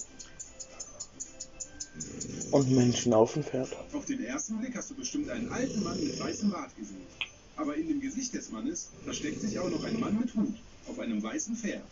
Und 2.52 2.72
Menschen 2.72 3.14
auf 3.14 3.34
dem 3.34 3.44
Pferd. 3.44 3.70
Auf 3.94 4.06
den 4.06 4.24
ersten 4.24 4.58
Blick 4.58 4.76
hast 4.76 4.90
du 4.90 4.96
bestimmt 4.96 5.30
einen 5.30 5.50
alten 5.52 5.84
Mann 5.84 6.00
mit 6.00 6.20
weißem 6.20 6.52
Bart 6.52 6.76
gesehen. 6.76 7.08
Aber 7.56 7.76
in 7.76 7.88
dem 7.88 8.02
Gesicht 8.02 8.34
des 8.34 8.52
Mannes 8.52 8.90
versteckt 9.04 9.42
sich 9.42 9.60
auch 9.60 9.70
noch 9.70 9.84
ein 9.84 10.00
Mann 10.00 10.18
mit 10.20 10.34
Hut 10.34 10.56
auf 10.88 11.00
einem 11.00 11.22
weißen 11.22 11.56
Pferd. 11.56 11.84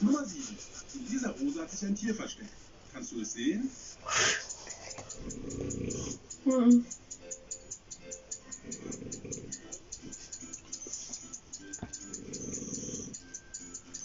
Nummer 0.00 0.24
7. 0.24 0.44
In 0.94 1.08
dieser 1.08 1.30
Rose 1.30 1.60
hat 1.60 1.70
sich 1.70 1.88
ein 1.88 1.96
Tier 1.96 2.14
versteckt. 2.14 2.50
Kannst 2.92 3.12
du 3.12 3.20
es 3.20 3.32
sehen? 3.32 3.70
Hm. 6.44 6.84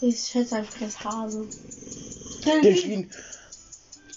Ich 0.02 0.18
schätze 0.18 0.56
einfach 0.56 0.78
das 0.80 1.04
Hase. 1.04 1.46
Delfin. 2.62 3.10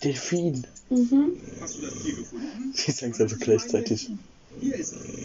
Delfin. 0.01 0.65
Mhm. 0.89 1.41
Hast 1.59 1.77
du 1.77 1.81
das 1.81 2.01
Tier 2.01 2.15
gefunden? 2.15 2.73
Die 2.73 2.91
sagen 2.91 3.11
es 3.11 3.21
einfach 3.21 3.39
gleichzeitig. 3.39 4.09
Hier 4.61 4.75
ist 4.75 4.93
es. 4.93 5.23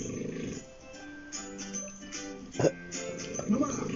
Nummer 3.49 3.69
8. 3.69 3.91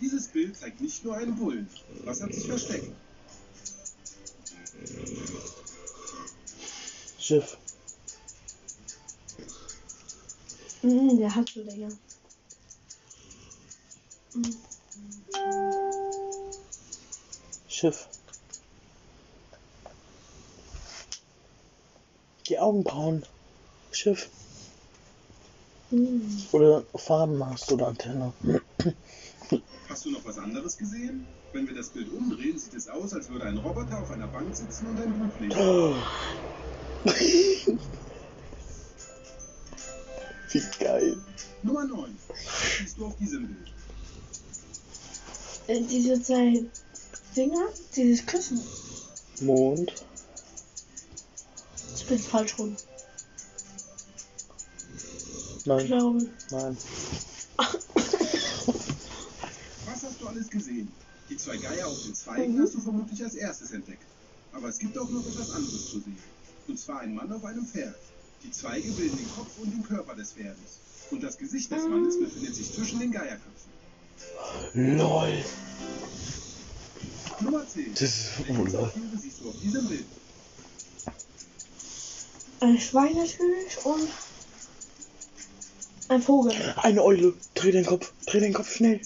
Dieses 0.00 0.28
Bild 0.28 0.56
zeigt 0.56 0.80
nicht 0.80 1.04
nur 1.04 1.16
einen 1.16 1.34
Bullen. 1.36 1.68
Was 2.04 2.22
hat 2.22 2.32
sich 2.32 2.46
versteckt? 2.46 2.90
Schiff. 7.18 7.56
Mhm, 10.84 11.16
der 11.16 11.34
hat 11.34 11.48
so 11.48 11.62
länger. 11.62 11.88
Mhm. 14.34 14.54
Schiff. 17.66 18.06
Die 22.48 22.58
Augenbrauen. 22.58 23.24
Schiff. 23.92 24.28
Mhm. 25.90 26.48
Oder 26.52 26.84
Farbenmast 26.94 27.72
oder 27.72 27.86
Antenne. 27.86 28.34
Hast 29.88 30.04
du 30.04 30.10
noch 30.10 30.24
was 30.26 30.36
anderes 30.36 30.76
gesehen? 30.76 31.26
Wenn 31.54 31.66
wir 31.66 31.74
das 31.74 31.88
Bild 31.88 32.12
umdrehen, 32.12 32.58
sieht 32.58 32.74
es 32.74 32.88
aus, 32.88 33.14
als 33.14 33.30
würde 33.30 33.46
ein 33.46 33.56
Roboter 33.56 34.02
auf 34.02 34.10
einer 34.10 34.26
Bank 34.26 34.54
sitzen 34.54 34.88
und 34.88 35.00
ein 35.00 35.18
Buch 35.18 35.38
lesen. 35.38 36.02
Wie 40.54 40.62
geil. 40.78 41.16
Nummer 41.64 41.84
9. 41.84 42.16
Was 42.28 42.38
siehst 42.78 42.96
du 42.96 43.06
auf 43.06 43.16
diesem 43.16 43.48
Bild? 43.48 43.72
Äh, 45.66 45.82
diese 45.82 46.22
zwei 46.22 46.64
Dinger, 47.36 47.66
dieses 47.96 48.24
Küssen. 48.24 48.60
Mond. 49.40 49.92
Ich 51.96 52.06
bin 52.06 52.20
falsch 52.20 52.56
rum. 52.56 52.76
Ich 55.58 55.66
Nein, 55.66 55.86
glaube. 55.86 56.30
nein. 56.50 56.76
Was 57.56 57.78
hast 60.04 60.20
du 60.20 60.28
alles 60.28 60.48
gesehen? 60.48 60.92
Die 61.28 61.36
zwei 61.36 61.56
Geier 61.56 61.88
auf 61.88 62.00
den 62.04 62.14
Zweigen 62.14 62.60
hast 62.60 62.74
du 62.74 62.80
vermutlich 62.80 63.24
als 63.24 63.34
erstes 63.34 63.72
entdeckt. 63.72 64.04
Aber 64.52 64.68
es 64.68 64.78
gibt 64.78 64.96
auch 64.98 65.10
noch 65.10 65.26
etwas 65.26 65.50
anderes 65.50 65.90
zu 65.90 65.98
sehen. 65.98 66.18
Und 66.68 66.78
zwar 66.78 67.00
ein 67.00 67.12
Mann 67.12 67.32
auf 67.32 67.44
einem 67.44 67.66
Pferd. 67.66 67.96
Die 68.44 68.50
Zweige 68.50 68.90
bilden 68.92 69.16
den 69.16 69.30
Kopf 69.34 69.58
und 69.58 69.72
den 69.72 69.82
Körper 69.82 70.14
des 70.14 70.32
Pferdes. 70.32 70.80
Und 71.10 71.22
das 71.22 71.38
Gesicht 71.38 71.70
des 71.70 71.82
Mannes 71.84 72.18
befindet 72.18 72.54
sich 72.54 72.72
zwischen 72.72 73.00
den 73.00 73.10
Geierköpfen. 73.10 73.72
LOL. 74.74 75.44
Nummer 77.40 77.66
10. 77.66 77.92
Das 77.92 78.02
ist 78.02 78.30
Welche 78.38 78.52
lol. 78.52 78.66
Tiere 78.92 79.18
siehst 79.20 79.40
du 79.40 79.48
auf 79.48 79.54
diesem 79.62 79.88
Bild? 79.88 80.04
Ein 82.60 82.80
Schwein 82.80 83.14
natürlich 83.14 83.84
und 83.84 84.08
ein 86.08 86.22
Vogel. 86.22 86.54
Eine 86.76 87.02
Eule. 87.02 87.34
Dreh 87.54 87.72
den 87.72 87.84
Kopf. 87.84 88.12
Dreh 88.26 88.40
den 88.40 88.52
Kopf 88.52 88.74
schnell. 88.74 89.00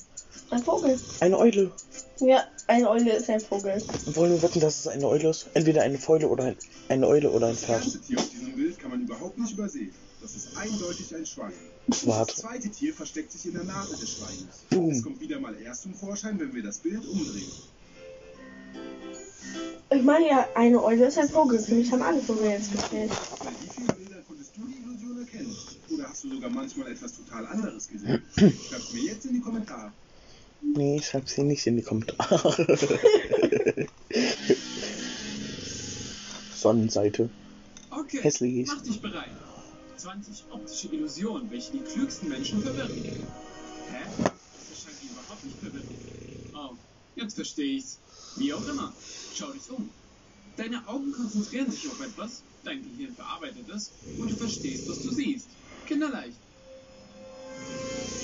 Ein 0.51 0.63
Vogel. 0.63 0.99
Eine 1.21 1.39
Eule. 1.39 1.71
Ja, 2.21 2.45
eine 2.67 2.89
Eule 2.89 3.13
ist 3.17 3.29
ein 3.29 3.41
Vogel. 3.41 3.83
Wollen 4.07 4.33
wir 4.33 4.43
wetten, 4.43 4.61
dass 4.61 4.81
es 4.81 4.87
eine 4.89 5.07
Eule 5.07 5.29
ist? 5.31 5.47
Entweder 5.55 5.83
eine 5.83 5.99
Fäule 5.99 6.29
oder 6.29 6.45
ein, 6.45 6.57
eine 6.89 7.07
Eule 7.07 7.31
oder 7.31 7.49
ein 7.49 7.55
Das 7.55 7.65
Pferd. 7.65 7.85
erste 7.85 8.01
Tier 8.01 8.19
auf 8.19 8.29
diesem 8.31 8.53
Bild 8.55 8.79
kann 8.79 8.91
man 8.91 9.03
überhaupt 9.03 9.39
nicht 9.39 9.53
übersehen. 9.53 9.93
Das 10.23 10.35
ist 10.35 10.57
eindeutig 10.57 11.15
ein 11.15 11.27
Schwein. 11.27 11.53
Das 11.87 12.07
Warte. 12.07 12.35
zweite 12.35 12.69
Tier 12.71 12.93
versteckt 12.95 13.31
sich 13.33 13.47
in 13.47 13.53
der 13.55 13.65
Nase 13.65 13.97
des 13.97 14.11
Schweines. 14.11 14.65
Boom. 14.71 14.91
Es 14.91 15.03
kommt 15.03 15.21
wieder 15.21 15.39
mal 15.39 15.55
erst 15.61 15.83
zum 15.83 15.95
Vorschein, 15.95 16.41
wenn 16.41 16.53
wir 16.55 16.63
das 16.63 16.79
Bild 16.79 17.07
umdrehen. 17.07 17.53
Ich 19.91 20.03
meine 20.03 20.27
ja, 20.29 20.49
eine 20.55 20.83
Eule 20.83 21.07
ist 21.07 21.19
ein 21.19 21.29
Vogel. 21.29 21.59
Für 21.59 21.75
mich 21.75 21.91
haben 21.93 22.03
alle 22.03 22.21
Vögel 22.21 22.51
jetzt 22.51 22.73
gezählt. 22.73 23.11
Bei 23.39 23.47
wie 23.63 23.69
vielen 23.75 23.87
Bildern 23.97 24.25
konntest 24.27 24.51
du 24.57 24.63
die 24.67 24.83
Illusion 24.83 25.19
erkennen? 25.21 25.57
Oder 25.95 26.09
hast 26.11 26.25
du 26.25 26.31
sogar 26.35 26.51
manchmal 26.51 26.91
etwas 26.93 27.13
total 27.15 27.47
anderes 27.47 27.89
gesehen? 27.89 28.23
Schreib's 28.37 28.93
mir 28.93 29.03
jetzt 29.05 29.25
in 29.27 29.35
die 29.35 29.41
Kommentare. 29.41 29.93
Nee, 30.61 30.97
ich 30.97 31.07
schreib's 31.07 31.35
hier 31.35 31.45
nicht 31.45 31.67
in 31.67 31.77
die 31.77 31.83
Kommentare. 31.83 33.89
Sonnenseite. 36.55 37.31
Okay, 37.91 38.21
Hässlich. 38.23 38.67
mach 38.67 38.83
dich 38.83 39.01
bereit. 39.01 39.31
20 39.97 40.45
optische 40.51 40.89
Illusionen, 40.89 41.51
welche 41.51 41.73
die 41.73 41.81
klügsten 41.81 42.29
Menschen 42.29 42.63
verwirren. 42.63 42.91
Hä? 42.91 44.05
Das 44.19 44.83
scheint 44.83 45.03
die 45.03 45.07
überhaupt 45.07 45.45
nicht 45.45 45.59
verwirren. 45.59 45.89
Oh, 46.55 46.77
jetzt 47.17 47.35
verstehe 47.35 47.77
ich's. 47.77 47.99
Wie 48.37 48.53
auch 48.53 48.67
immer. 48.69 48.95
Schau 49.35 49.53
dich 49.53 49.69
um. 49.71 49.91
Deine 50.57 50.87
Augen 50.89 51.13
konzentrieren 51.13 51.71
sich 51.71 51.87
auf 51.87 52.01
etwas, 52.01 52.43
dein 52.65 52.83
Gehirn 52.83 53.15
verarbeitet 53.15 53.69
es 53.69 53.93
und 54.19 54.31
du 54.31 54.37
verstehst, 54.37 54.89
was 54.89 55.03
du 55.03 55.13
siehst. 55.13 55.49
Kinderleicht. 55.87 56.39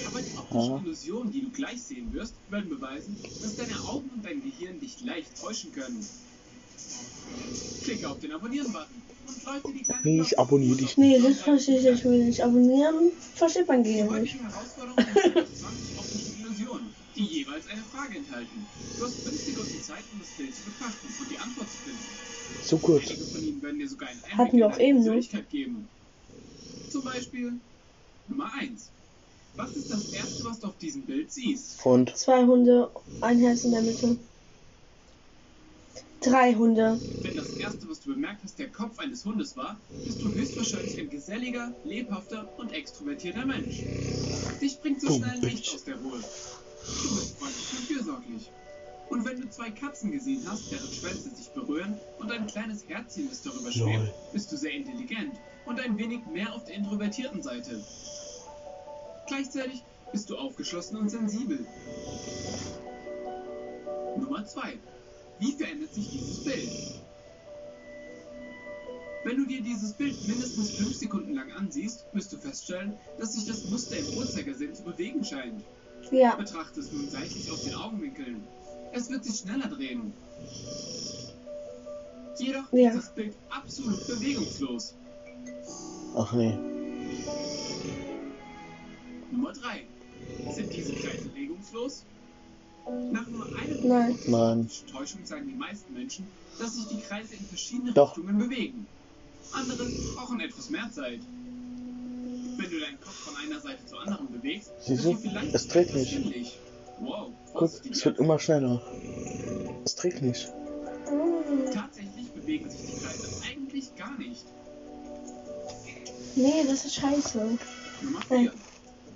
Aber 0.07 0.23
die 0.23 0.37
optischen 0.37 0.75
Ja. 0.75 0.81
Illusionen, 0.83 1.31
die 1.33 1.43
du 1.43 1.51
gleich 1.51 1.83
sehen 1.83 2.13
wirst, 2.13 2.37
werden 2.49 2.69
beweisen, 2.69 3.17
dass 3.43 3.57
deine 3.57 3.81
Augen 3.85 4.11
und 4.11 4.25
dein 4.25 4.41
Gehirn 4.41 4.79
dich 4.81 5.01
leicht 5.01 5.37
täuschen 5.37 5.73
können. 5.73 6.07
Klicke 7.83 8.09
auf 8.09 8.19
den 8.19 8.33
Abonnieren-Button 8.33 9.03
Nee, 10.05 10.21
ich 10.21 10.39
abonniere 10.39 10.77
dich 10.77 10.97
Nee, 10.97 11.19
das 11.21 11.41
verstehe 11.41 11.79
ich 11.79 11.85
jetzt 11.85 12.05
wieder 12.05 12.13
nicht. 12.17 12.43
Abonnieren 12.43 13.13
versteht 13.35 13.69
man 13.69 13.83
gehen 13.83 14.07
nicht. 14.07 14.35
heutigen 14.35 14.51
Herausforderungen 14.51 15.07
sind 15.15 15.57
20 15.57 15.99
optische 15.99 16.31
Illusionen, 16.41 16.95
die 17.17 17.25
jeweils 17.25 17.67
eine 17.69 17.83
Frage 17.85 18.19
enthalten. 18.19 18.67
Du 18.99 19.05
hast 19.05 19.17
5 19.23 19.45
Sekunden 19.45 19.81
Zeit, 19.81 20.05
um 20.13 20.19
das 20.19 20.31
Bild 20.37 20.55
zu 20.55 20.65
betrachten 20.65 21.07
und 21.19 21.31
die 21.31 21.39
Antwort 21.39 21.71
zu 21.71 21.79
finden. 21.79 22.07
So 22.63 22.79
gut. 22.79 23.03
Einige 23.03 23.25
von 23.27 23.43
ihnen 23.43 23.63
werden 23.63 23.79
dir 23.79 23.89
sogar 23.89 24.09
einen 24.09 24.21
Einblick 24.21 24.39
Hatten 24.39 24.57
wir 24.59 24.69
auch 24.69 24.79
eben, 24.79 25.03
ne? 25.03 25.21
Zum 26.89 27.05
Beispiel 27.05 27.61
Nummer 28.29 28.53
1. 28.55 28.94
Was 29.57 29.77
ist 29.77 29.91
das 29.91 30.13
erste, 30.13 30.45
was 30.45 30.59
du 30.59 30.67
auf 30.67 30.79
diesem 30.79 31.07
Bild 31.07 31.31
siehst? 31.31 31.85
Und 31.87 32.17
Zwei 32.17 32.45
Hunde, 32.45 32.91
ein 33.21 33.39
Herz 33.39 33.65
in 33.65 33.71
der 33.71 33.83
Mitte. 33.83 34.19
Drei 36.21 36.55
Hunde. 36.55 36.99
Wenn 37.23 37.37
das 37.37 37.51
erste, 37.59 37.89
was 37.89 38.01
du 38.01 38.15
bemerkt 38.15 38.43
hast, 38.43 38.59
der 38.59 38.73
Kopf 38.73 38.99
eines 38.99 39.25
Hundes 39.25 39.57
war, 39.57 39.81
bist 40.05 40.21
du 40.23 40.33
höchstwahrscheinlich 40.33 40.99
ein 40.99 41.09
geselliger, 41.09 41.73
lebhafter 41.85 42.49
und 42.59 42.73
extrovertierter 42.73 43.47
Mensch. 43.47 43.85
Dich 44.61 44.81
bringt 44.81 45.01
so 45.01 45.13
schnell 45.13 45.39
nichts 45.41 45.73
aus 45.73 45.85
der 45.85 45.97
Ruhe. 45.97 46.19
Du 46.19 47.15
bist 47.15 47.39
freundlich 47.39 47.71
und 47.79 47.87
fürsorglich. 47.87 48.51
Und 49.11 49.25
wenn 49.25 49.41
du 49.41 49.49
zwei 49.51 49.71
Katzen 49.71 50.11
gesehen 50.11 50.43
hast, 50.49 50.73
deren 50.73 50.93
Schwänze 50.93 51.31
sich 51.31 51.49
berühren 51.51 52.01
und 52.19 52.33
ein 52.33 52.47
kleines 52.47 52.89
Herzchen, 52.89 53.29
das 53.29 53.43
darüber 53.43 53.71
schwebt, 53.71 54.13
bist 54.33 54.51
du 54.51 54.57
sehr 54.57 54.73
intelligent 54.73 55.37
und 55.67 55.79
ein 55.79 55.97
wenig 55.97 56.21
mehr 56.33 56.53
auf 56.55 56.65
der 56.65 56.75
introvertierten 56.75 57.43
Seite. 57.43 57.85
Gleichzeitig 59.27 59.83
bist 60.13 60.31
du 60.31 60.37
aufgeschlossen 60.37 60.97
und 60.99 61.09
sensibel. 61.09 61.67
Nummer 64.19 64.45
2. 64.45 64.79
Wie 65.41 65.53
verändert 65.53 65.93
sich 65.95 66.09
dieses 66.11 66.45
Bild? 66.45 66.71
Wenn 69.25 69.37
du 69.39 69.47
dir 69.47 69.63
dieses 69.63 69.95
Bild 69.95 70.15
mindestens 70.29 70.71
5 70.73 70.95
Sekunden 70.95 71.35
lang 71.35 71.51
ansiehst, 71.53 72.05
wirst 72.13 72.33
du 72.33 72.37
feststellen, 72.37 72.93
dass 73.19 73.33
sich 73.33 73.47
das 73.47 73.65
Muster 73.71 73.97
im 73.97 74.19
Uhrzeigersinn 74.19 74.75
zu 74.75 74.83
bewegen 74.83 75.25
scheint. 75.25 75.65
Ja. 76.11 76.37
Betrachte 76.37 76.81
es 76.81 76.93
nun 76.93 77.09
seitlich 77.09 77.51
aus 77.51 77.65
den 77.65 77.75
Augenwinkeln. 77.75 78.47
Es 78.93 79.11
wird 79.11 79.25
sich 79.25 79.39
schneller 79.41 79.69
drehen. 79.69 80.13
Jedoch 82.39 82.71
Ja. 82.73 82.91
ist 82.91 82.97
das 82.99 83.15
Bild 83.15 83.35
absolut 83.49 84.07
bewegungslos. 84.07 84.95
ach 86.17 86.33
nee. 86.35 86.74
Nummer 89.35 89.53
3. 89.53 89.83
Sind 90.55 90.73
diese 90.73 90.93
Kreise 90.95 91.31
regungslos? 91.35 92.05
Nach 93.13 93.27
nur 93.29 93.47
einem 93.57 93.89
Nein. 93.89 94.19
Nein. 94.27 94.71
Täuschung 94.93 95.25
sagen 95.25 95.47
die 95.49 95.55
meisten 95.55 95.93
Menschen, 95.95 96.27
dass 96.59 96.75
sich 96.77 96.87
die 96.89 97.01
Kreise 97.01 97.35
in 97.35 97.45
verschiedene 97.47 97.93
Doch. 97.93 98.17
Richtungen 98.17 98.39
bewegen. 98.39 98.87
Andere 99.53 99.87
brauchen 100.15 100.41
etwas 100.41 100.71
mehr 100.71 100.91
Zeit. 100.93 101.21
Wenn 102.57 102.71
du 102.71 102.79
deinen 102.81 103.01
Kopf 103.01 103.15
von 103.15 103.37
einer 103.37 103.61
Seite 103.61 103.85
zur 103.87 104.01
anderen 104.03 104.31
bewegst, 104.31 104.71
Siehst 104.81 105.05
wird 105.05 105.25
du? 105.25 105.31
Es 105.53 105.67
dreht 105.67 105.95
nicht. 105.95 106.11
schwindelig. 106.13 106.59
Wow, 107.01 107.33
Guck, 107.55 107.71
es 107.91 108.05
wird 108.05 108.19
immer 108.19 108.39
schneller. 108.39 108.81
Es 109.85 109.97
trägt 109.97 110.23
nicht. 110.23 110.53
Tatsächlich 111.73 112.29
bewegen 112.31 112.71
sich 112.71 112.81
die 112.83 113.01
Kreise 113.01 113.29
eigentlich 113.51 113.97
gar 113.97 114.17
nicht. 114.19 114.45
Nee, 116.37 116.65
das 116.69 116.85
ist 116.85 116.95
scheiße. 116.95 117.59
Nummer 118.03 118.21
Nein. 118.31 118.51
4. 118.51 118.53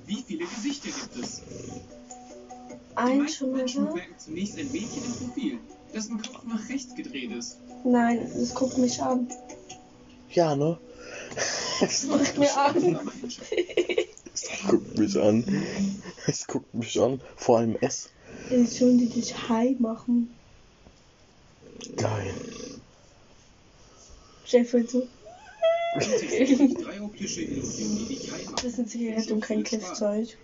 Wie 0.08 0.24
viele 0.26 0.46
Gesichter 0.46 0.88
gibt 0.88 1.22
es? 1.22 1.42
Ein 2.94 3.28
schon 3.28 3.52
Menschen 3.52 3.86
bemerken 3.86 4.18
zunächst 4.18 4.58
ein 4.58 4.72
Mädchen 4.72 5.04
im 5.04 5.12
Profil, 5.12 5.58
dessen 5.94 6.22
Kopf 6.22 6.44
nach 6.44 6.66
rechts 6.70 6.94
gedreht 6.94 7.30
ist. 7.32 7.58
Nein, 7.84 8.30
das 8.34 8.54
guckt 8.54 8.78
mich 8.78 9.02
an. 9.02 9.28
Ja, 10.30 10.56
ne? 10.56 10.78
Das 11.80 12.04
macht 12.06 12.38
mir 12.38 12.56
an. 12.56 13.10
Es 14.32 14.48
guckt 14.66 14.98
mich 14.98 15.20
an. 15.20 15.44
Es 16.26 16.46
guckt 16.46 16.74
mich 16.74 17.00
an. 17.00 17.20
Vor 17.36 17.58
allem 17.58 17.76
es. 17.82 18.10
Editionen, 18.50 18.98
die 18.98 19.10
dich 19.10 19.48
high 19.48 19.78
machen. 19.78 20.34
Geil. 21.96 22.34
Jeff 24.46 24.72
wird 24.72 24.88
so. 24.88 25.06
Das 25.94 26.06
ist 28.64 28.78
eine 28.78 28.86
Zigarette 28.86 29.34
und 29.34 29.40
kein 29.40 29.62
Cliffzeug. 29.62 30.38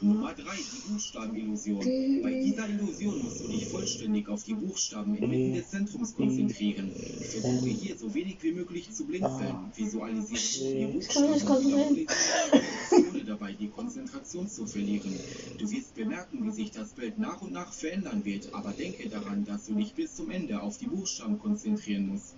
Nummer 0.00 0.32
3, 0.32 0.42
die 0.42 0.92
Buchstabenillusion. 0.92 1.80
Bei 2.22 2.32
dieser 2.32 2.68
Illusion 2.68 3.18
musst 3.22 3.40
du 3.40 3.48
dich 3.48 3.66
vollständig 3.66 4.28
auf 4.28 4.44
die 4.44 4.54
Buchstaben 4.54 5.16
inmitten 5.16 5.54
des 5.54 5.70
Zentrums 5.70 6.14
konzentrieren. 6.14 6.92
Versuche 6.92 7.68
hier 7.68 7.98
so 7.98 8.14
wenig 8.14 8.42
wie 8.42 8.52
möglich 8.52 8.92
zu 8.92 9.06
blinzeln. 9.06 9.72
Visualisiere 9.74 10.74
die 10.74 10.84
nicht 10.96 11.12
konzentrieren. 11.12 12.06
Buchstaben, 12.06 13.08
ohne 13.10 13.24
dabei 13.24 13.52
die 13.54 13.68
Konzentration 13.68 14.48
zu 14.48 14.66
verlieren. 14.66 15.18
Du 15.58 15.70
wirst 15.70 15.94
bemerken, 15.94 16.44
wie 16.46 16.52
sich 16.52 16.70
das 16.70 16.92
Bild 16.92 17.18
nach 17.18 17.40
und 17.42 17.52
nach 17.52 17.72
verändern 17.72 18.24
wird, 18.24 18.54
aber 18.54 18.72
denke 18.72 19.08
daran, 19.08 19.44
dass 19.44 19.66
du 19.66 19.74
dich 19.74 19.94
bis 19.94 20.14
zum 20.14 20.30
Ende 20.30 20.62
auf 20.62 20.78
die 20.78 20.86
Buchstaben 20.86 21.38
konzentrieren 21.38 22.08
musst. 22.08 22.36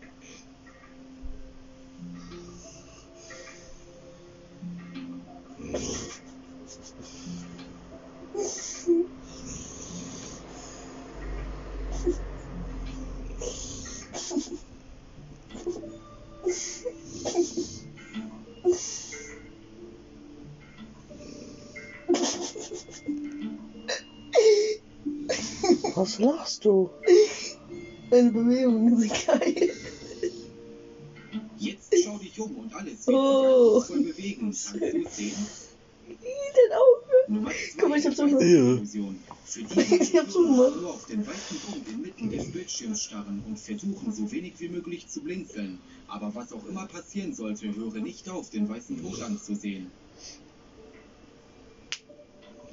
Was 25.95 26.19
lachst 26.19 26.65
du? 26.65 26.91
Deine 28.11 28.33
Bewegungen 28.33 28.97
sind 28.97 29.27
geil. 29.27 29.70
Jetzt 31.61 31.95
schau 32.05 32.17
dich 32.19 32.41
um 32.41 32.57
und 32.57 32.75
alles 32.75 33.07
wird 33.07 33.17
Oh. 33.17 33.81
sich 33.81 33.89
voll 33.89 34.03
bewegen. 34.03 34.41
Kannst 34.41 34.75
du 34.75 34.81
sehen? 35.11 35.47
Dein 36.09 36.77
Auge. 36.77 37.33
Nummer 37.33 37.51
Guck 37.79 37.89
mal, 37.89 37.99
ich 37.99 38.07
hab 38.07 38.15
so 38.15 38.23
eine- 38.25 38.41
Illusion. 38.41 39.19
Für 39.45 39.63
die 39.63 39.81
Ich 40.01 40.17
hab 40.17 40.29
so 40.31 40.41
nur 40.43 40.89
auf 40.91 41.07
den 41.07 41.25
weißen 41.27 41.59
Punkt 41.61 41.89
inmitten 41.89 42.31
des 42.31 42.51
Bildschirms 42.51 43.03
starren 43.03 43.45
und 43.47 43.59
versuchen, 43.59 44.13
so 44.13 44.33
wenig 44.33 44.55
wie 44.59 44.69
möglich 44.71 45.07
zu 45.09 45.21
blinzeln. 45.21 45.79
Aber 46.09 46.35
was 46.35 46.53
auch 46.53 46.67
immer 46.67 46.87
passieren 46.87 47.35
sollte, 47.35 47.73
höre 47.77 48.01
nicht 48.01 48.29
auf, 48.29 48.51
den 48.51 48.69
weißen 48.69 48.97
Punkt 49.03 49.23
anzusehen. 49.23 49.91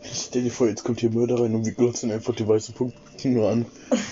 Stell 0.02 0.44
dir 0.44 0.52
vor, 0.52 0.68
jetzt 0.68 0.84
kommt 0.84 1.00
hier 1.02 1.12
Mörder 1.12 1.40
rein 1.42 1.54
und 1.54 1.66
wir 1.66 1.74
glotzen 1.74 2.10
einfach 2.12 2.34
die 2.36 2.48
weißen 2.48 2.74
Punkte 2.74 3.28
nur 3.30 3.50
an. 3.50 3.66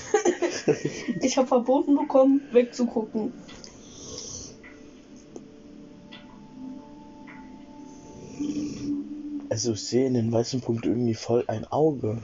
Ich 1.21 1.37
habe 1.37 1.47
verboten 1.47 1.95
bekommen, 1.95 2.41
wegzugucken. 2.51 3.31
Also 9.55 9.71
ich 9.71 9.85
sehe 9.87 10.05
in 10.05 10.15
den 10.15 10.33
weißen 10.33 10.59
Punkt 10.59 10.85
irgendwie 10.85 11.13
voll 11.13 11.45
ein 11.47 11.63
Auge. 11.71 12.17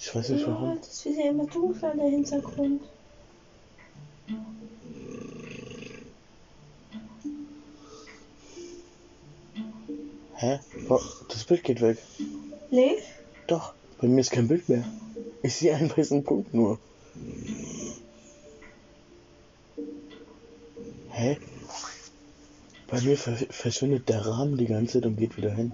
Ich 0.00 0.14
weiß 0.14 0.30
nicht 0.30 0.40
Ja, 0.40 0.48
warum. 0.48 0.78
das 0.80 1.04
wird 1.04 1.16
ja 1.18 1.28
immer 1.28 1.44
dunkler, 1.44 1.94
der 1.94 2.08
Hintergrund. 2.08 2.80
Hä? 10.36 10.58
Das 11.28 11.44
Bild 11.44 11.64
geht 11.64 11.80
weg. 11.80 11.98
Nee? 12.70 12.96
Doch, 13.46 13.74
bei 14.00 14.08
mir 14.08 14.20
ist 14.20 14.30
kein 14.30 14.48
Bild 14.48 14.68
mehr. 14.68 14.84
Ich 15.42 15.56
sehe 15.56 15.74
einen 15.74 15.94
weißen 15.94 16.24
Punkt 16.24 16.54
nur. 16.54 16.78
Hä? 21.10 21.36
Bei 22.86 23.00
mir 23.00 23.16
ver 23.16 23.36
verschwindet 23.50 24.08
der 24.08 24.24
Rahmen 24.26 24.56
die 24.56 24.66
ganze 24.66 24.94
Zeit 24.94 25.06
und 25.06 25.16
geht 25.16 25.36
wieder 25.36 25.54
hin. 25.54 25.72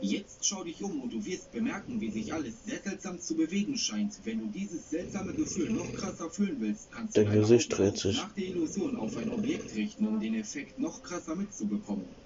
Jetzt 0.00 0.46
schau 0.46 0.62
dich 0.62 0.82
um 0.82 1.02
und 1.02 1.12
du 1.12 1.24
wirst 1.24 1.50
bemerken, 1.50 2.00
wie 2.00 2.10
sich 2.10 2.32
alles 2.32 2.62
sehr 2.64 2.80
seltsam 2.82 3.20
zu 3.20 3.34
bewegen 3.36 3.76
scheint. 3.76 4.24
Wenn 4.24 4.38
du 4.38 4.46
dieses 4.48 4.90
seltsame 4.90 5.34
Gefühl 5.34 5.70
noch 5.70 5.92
krasser 5.92 6.30
fühlen 6.30 6.60
willst, 6.60 6.92
kannst 6.92 7.16
du 7.16 7.20
Dein 7.22 7.30
deine 7.30 7.40
Gesicht 7.40 7.76
dreht 7.76 7.96
sich. 7.98 8.16
nach 8.18 8.32
der 8.32 8.44
Illusion 8.44 8.96
auf 8.96 9.16
ein 9.16 9.28
Objekt 9.30 9.74
richten, 9.74 10.06
um 10.06 10.20
den 10.20 10.34
Effekt 10.34 10.78
noch 10.78 11.02
krasser 11.02 11.34
mitzubekommen. 11.34 12.16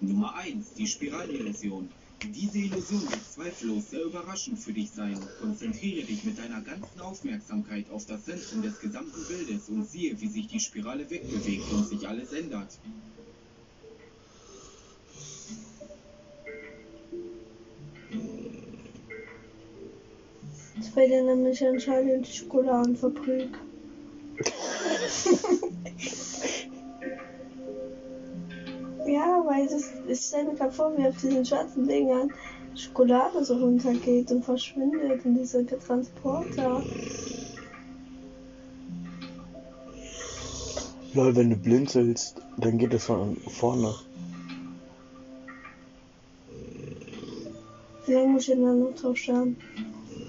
Nummer 0.00 0.34
1, 0.36 0.74
die 0.74 0.86
Spiralillusion. 0.86 1.94
Diese 2.24 2.58
Illusion 2.58 3.10
wird 3.10 3.24
zweifellos 3.24 3.90
sehr 3.90 4.04
überraschend 4.04 4.60
für 4.60 4.72
dich 4.72 4.92
sein. 4.92 5.28
Konzentriere 5.40 6.06
dich 6.06 6.22
mit 6.22 6.38
deiner 6.38 6.60
ganzen 6.60 7.00
Aufmerksamkeit 7.00 7.90
auf 7.90 8.06
das 8.06 8.24
Zentrum 8.24 8.62
des 8.62 8.78
gesamten 8.78 9.26
Bildes 9.26 9.68
und 9.68 9.88
siehe, 9.88 10.20
wie 10.20 10.28
sich 10.28 10.46
die 10.46 10.60
Spirale 10.60 11.10
wegbewegt 11.10 11.72
und 11.72 11.88
sich 11.88 12.06
alles 12.06 12.32
ändert. 12.32 12.78
Das 20.76 20.94
wäre 20.94 21.10
dann 21.10 21.26
nämlich 21.26 21.66
anscheinend 21.66 22.28
die 22.28 22.32
Schokoladenfabrik. 22.32 23.48
ja, 29.12 29.42
weil 29.46 29.66
das, 29.68 29.90
ich 30.08 30.20
stelle 30.20 30.50
mir 30.50 30.54
gerade 30.54 30.72
vor, 30.72 30.96
wie 30.96 31.06
auf 31.06 31.16
diesen 31.16 31.44
schwarzen 31.44 31.86
Dingern 31.86 32.32
Schokolade 32.74 33.44
so 33.44 33.56
runtergeht 33.56 34.30
und 34.30 34.44
verschwindet 34.44 35.24
in 35.24 35.36
dieser 35.36 35.66
Transporter. 35.66 36.82
Lol, 41.14 41.36
wenn 41.36 41.50
du 41.50 41.56
blinzelst, 41.56 42.40
dann 42.56 42.78
geht 42.78 42.94
das 42.94 43.04
von 43.04 43.36
vorne. 43.36 43.94
Wie 48.06 48.12
lange 48.12 48.28
muss 48.28 48.48
ich 48.48 48.54
denn 48.54 48.62
da 48.62 48.72
noch 48.72 48.94
drauf 48.94 49.16
schauen? 49.18 49.56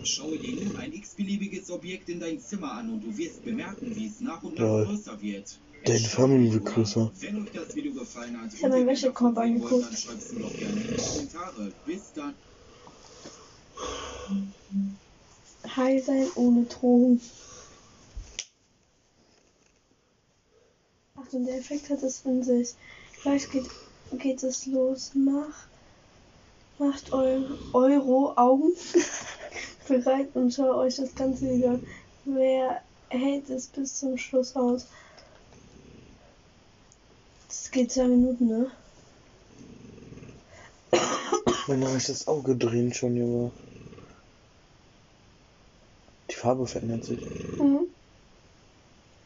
Schaue 0.04 0.38
dir 0.38 0.66
nun 0.66 0.76
ein 0.76 0.92
x-beliebiges 0.92 1.72
Objekt 1.72 2.10
in 2.10 2.20
dein 2.20 2.38
Zimmer 2.40 2.74
an 2.74 2.90
und 2.90 3.04
du 3.04 3.18
wirst 3.18 3.46
bemerken, 3.46 3.96
wie 3.96 4.08
es 4.08 4.20
nach 4.20 4.44
und 4.44 4.60
nach 4.60 4.86
größer 4.86 5.22
wird. 5.22 5.58
Deine 5.86 6.00
Familie 6.08 6.54
wird 6.54 6.66
größer. 6.66 7.12
Wenn 7.20 7.44
euch 7.44 7.52
das 7.52 7.76
Video 7.76 7.94
gefallen 7.94 8.40
hat, 8.40 8.54
Ich 8.54 8.64
hab 8.64 8.72
meinen 8.72 8.82
und 8.82 8.88
Wäschekorb 8.88 9.38
angeguckt. 9.38 9.86
dann 9.86 9.98
schreibt 9.98 10.22
es 10.22 10.32
mir 10.32 10.42
doch 10.44 10.54
gerne 10.54 10.72
in 10.74 10.88
die 10.88 10.96
Kommentare. 10.96 11.72
Bis 11.86 12.14
dann. 12.16 12.34
High 15.76 16.06
sein 16.06 16.28
ohne 16.36 16.64
Drogen. 16.66 17.22
Achtung, 21.16 21.46
der 21.46 21.58
Effekt 21.58 21.90
hat 21.90 22.02
es 22.04 22.22
in 22.26 22.44
sich. 22.44 22.76
Gleich 23.22 23.50
geht, 23.52 23.70
geht 24.18 24.44
es 24.44 24.66
los. 24.66 25.12
Mach, 25.14 25.68
macht 26.80 27.12
eu, 27.12 27.42
eure 27.74 28.38
Augen 28.38 28.72
bereit 29.90 30.30
und 30.34 30.54
schaut 30.54 30.76
euch 30.78 30.96
das 30.96 31.14
Ganze 31.16 31.50
wieder. 31.50 31.80
Wer 32.24 32.82
hält 33.10 33.50
es 33.50 33.68
bis 33.68 34.00
zum 34.00 34.18
Schluss 34.18 34.56
aus? 34.56 34.88
Das 37.54 37.70
geht 37.70 37.92
zwei 37.92 38.08
Minuten, 38.08 38.48
ne? 38.48 38.72
Wenn 41.68 41.84
reicht 41.84 42.10
das 42.10 42.28
Auge 42.28 42.56
drehen 42.56 42.92
schon, 42.92 43.16
Junge. 43.16 43.52
Die 46.32 46.36
Farbe 46.36 46.66
verändert 46.66 47.06
sich. 47.06 47.20
Mhm. 47.60 47.86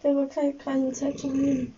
Der 0.04 0.14
war 0.14 0.28
keine, 0.28 0.54
keine 0.56 0.92
Zeit 0.92 1.18
zu 1.18 1.28
reden. 1.28 1.74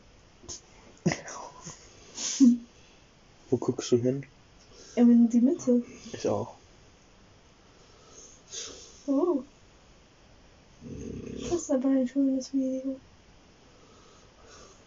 Wo 3.52 3.58
guckst 3.58 3.92
du 3.92 3.98
hin? 3.98 4.26
In 4.96 5.30
die 5.30 5.42
Mitte. 5.42 5.84
Ich 6.12 6.28
auch. 6.28 6.56
Oh. 9.06 9.44
Das 11.42 11.62
ist 11.62 11.72
aber 11.72 11.90
ein 11.90 12.08
schönes 12.08 12.52
Video. 12.52 13.00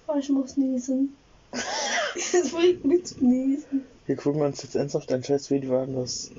Oh, 0.09 0.17
ich 0.19 0.29
muss 0.29 0.57
niesen. 0.57 1.17
Das 2.15 2.51
bringt 2.51 2.85
nichts 2.85 3.17
genießen. 3.17 3.85
Wir 4.07 4.17
gucken 4.17 4.43
uns 4.43 4.63
jetzt 4.63 4.75
ernsthaft 4.75 5.13
ein 5.13 5.23
scheiß 5.23 5.51
Video 5.51 5.81
an, 5.81 5.95
das 5.95 6.31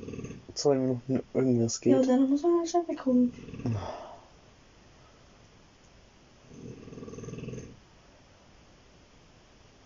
zwei 0.54 0.76
Minuten 0.76 1.24
irgendwas 1.34 1.80
geht. 1.82 1.94
Ja, 1.94 2.02
dann 2.02 2.30
muss 2.30 2.44
man 2.44 2.60
halt 2.60 2.88
weggucken. 2.88 3.34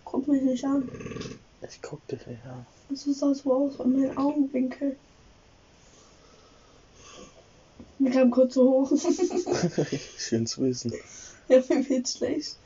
Guck 0.04 0.28
mich 0.28 0.42
nicht 0.42 0.64
an. 0.64 0.88
Ich 1.62 1.80
guck 1.82 2.06
dich 2.08 2.26
nicht 2.26 2.44
an. 2.44 2.66
Das 2.90 3.04
sah 3.04 3.30
es 3.30 3.44
wohl 3.44 3.68
aus 3.68 3.76
von 3.76 3.92
meinen 3.92 4.16
Augenwinkeln. 4.16 4.96
Mir 7.98 8.10
kam 8.10 8.30
kurz 8.30 8.54
so 8.54 8.70
hoch. 8.70 8.92
Schön 10.18 10.46
zu 10.46 10.62
wissen. 10.62 10.92
Ja, 11.48 11.62
mir 11.68 11.82
geht's 11.82 12.16
schlecht. 12.16 12.56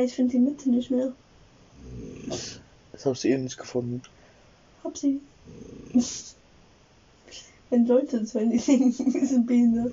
Ja, 0.00 0.06
ich 0.06 0.14
finde 0.14 0.32
die 0.32 0.38
Mitte 0.38 0.70
nicht 0.70 0.90
mehr. 0.90 1.12
Das 2.90 3.04
habe 3.04 3.14
ich 3.14 3.24
eh 3.26 3.36
nicht 3.36 3.58
gefunden. 3.58 4.00
Hab 4.82 4.96
sie. 4.96 5.20
Wenn 7.68 7.84
Leute 7.84 8.20
das 8.20 8.32
hören, 8.32 8.50
die 8.50 8.58
wir 8.58 9.26
sind 9.26 9.46
behindert. 9.46 9.92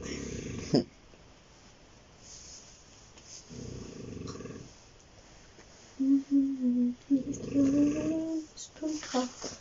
Stundenkraft. 8.56 9.58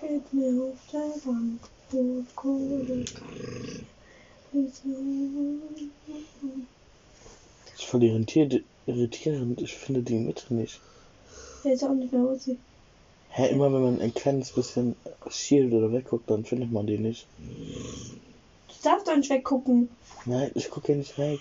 Geht 0.00 0.32
mir 0.32 0.62
auf 0.62 0.78
der 0.90 1.12
Bank. 1.26 1.60
Rot, 1.92 2.24
Kohle, 2.34 3.04
Das 7.64 7.74
ist 7.74 7.84
voll 7.84 8.02
irritiert, 8.02 8.64
irritierend. 8.86 9.60
Ich 9.60 9.74
finde 9.74 10.02
die 10.02 10.14
Mitte 10.18 10.54
nicht. 10.54 10.80
Ja, 11.62 11.72
ist 11.72 11.84
auch 11.84 11.94
nicht 11.94 12.12
mehr 12.12 12.22
aussieht. 12.22 12.58
Hä, 13.30 13.50
immer 13.50 13.72
wenn 13.72 13.82
man 13.82 14.00
ein 14.00 14.14
kleines 14.14 14.52
bisschen 14.52 14.94
schielt 15.30 15.72
oder 15.72 15.92
wegguckt, 15.92 16.30
dann 16.30 16.44
findet 16.44 16.70
man 16.70 16.86
die 16.86 16.98
nicht. 16.98 17.26
Du 18.68 18.74
darfst 18.82 19.08
doch 19.08 19.16
nicht 19.16 19.30
weggucken. 19.30 19.88
Nein, 20.24 20.50
ich 20.54 20.70
gucke 20.70 20.92
ja 20.92 20.98
nicht 20.98 21.18
weg. 21.18 21.40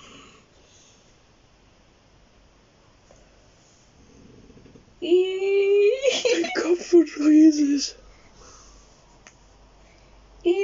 Ich 4.99 6.53
Kopf 6.61 6.93
wird 6.93 7.09
riesig. 7.19 7.95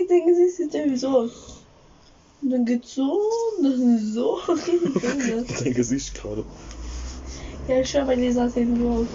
denke, 0.10 0.36
sie 0.36 0.50
sieht 0.50 0.74
irgendwie 0.74 0.98
so 0.98 1.08
aus. 1.10 1.59
Und 2.42 2.50
dann 2.52 2.66
geht's 2.66 2.96
so, 2.96 3.20
und 3.58 3.64
dann 3.64 4.14
so. 4.14 4.40
Dein 5.64 5.74
Gesicht 5.74 6.14
gerade. 6.16 6.46
ja, 7.68 7.82
ich 7.82 7.90
schwör, 7.90 8.06
bei 8.06 8.16
es 8.16 8.56
eben 8.56 8.80
so 8.80 8.90
aus. 8.90 9.08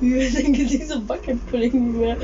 Wie 0.00 0.84
so 0.86 1.00
Bucket-Pudding 1.00 2.00
wäre. 2.00 2.20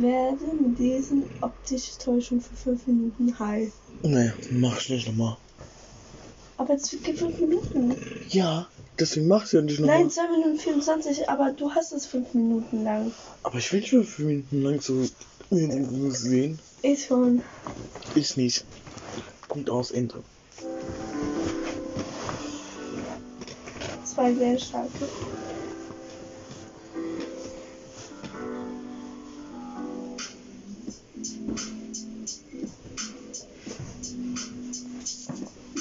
Werde 0.00 0.44
mit 0.60 0.78
diesen 0.78 1.24
optische 1.40 1.98
Täuschung 1.98 2.40
für 2.40 2.56
5 2.56 2.86
Minuten 2.86 3.38
heil. 3.38 3.70
Nee, 4.02 4.32
mach 4.52 4.80
ich 4.80 4.90
nicht 4.90 5.06
nochmal. 5.06 5.36
Aber 6.56 6.74
es 6.74 6.90
geht 6.90 7.18
5 7.18 7.38
Minuten. 7.40 7.94
Ja, 8.30 8.68
deswegen 8.98 9.28
mach 9.28 9.44
ich 9.44 9.52
ja 9.52 9.60
nicht 9.60 9.80
nochmal. 9.80 10.00
Nein, 10.00 10.10
2 10.10 10.30
Minuten 10.30 10.58
24, 10.58 11.28
aber 11.28 11.52
du 11.52 11.70
hast 11.74 11.92
es 11.92 12.06
5 12.06 12.34
Minuten 12.34 12.84
lang. 12.84 13.12
Aber 13.42 13.58
ich 13.58 13.72
will 13.72 13.80
nicht 13.80 13.92
mehr 13.92 14.04
fünf 14.04 14.28
Minuten 14.28 14.62
lang 14.62 14.80
so 14.80 15.04
sehen. 15.50 16.58
Ich 16.82 17.06
schon. 17.06 17.42
Ich 18.14 18.36
nicht. 18.36 18.64
Punkt 19.48 19.70
aus, 19.70 19.90
Ende. 19.90 20.22
Zwei 24.04 24.34
sehr 24.34 24.58
starke. 24.58 25.08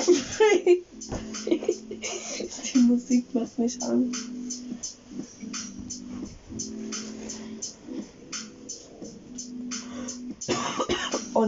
Die 2.73 2.79
Musik 2.79 3.25
macht 3.33 3.59
mich 3.59 3.81
an. 3.81 4.11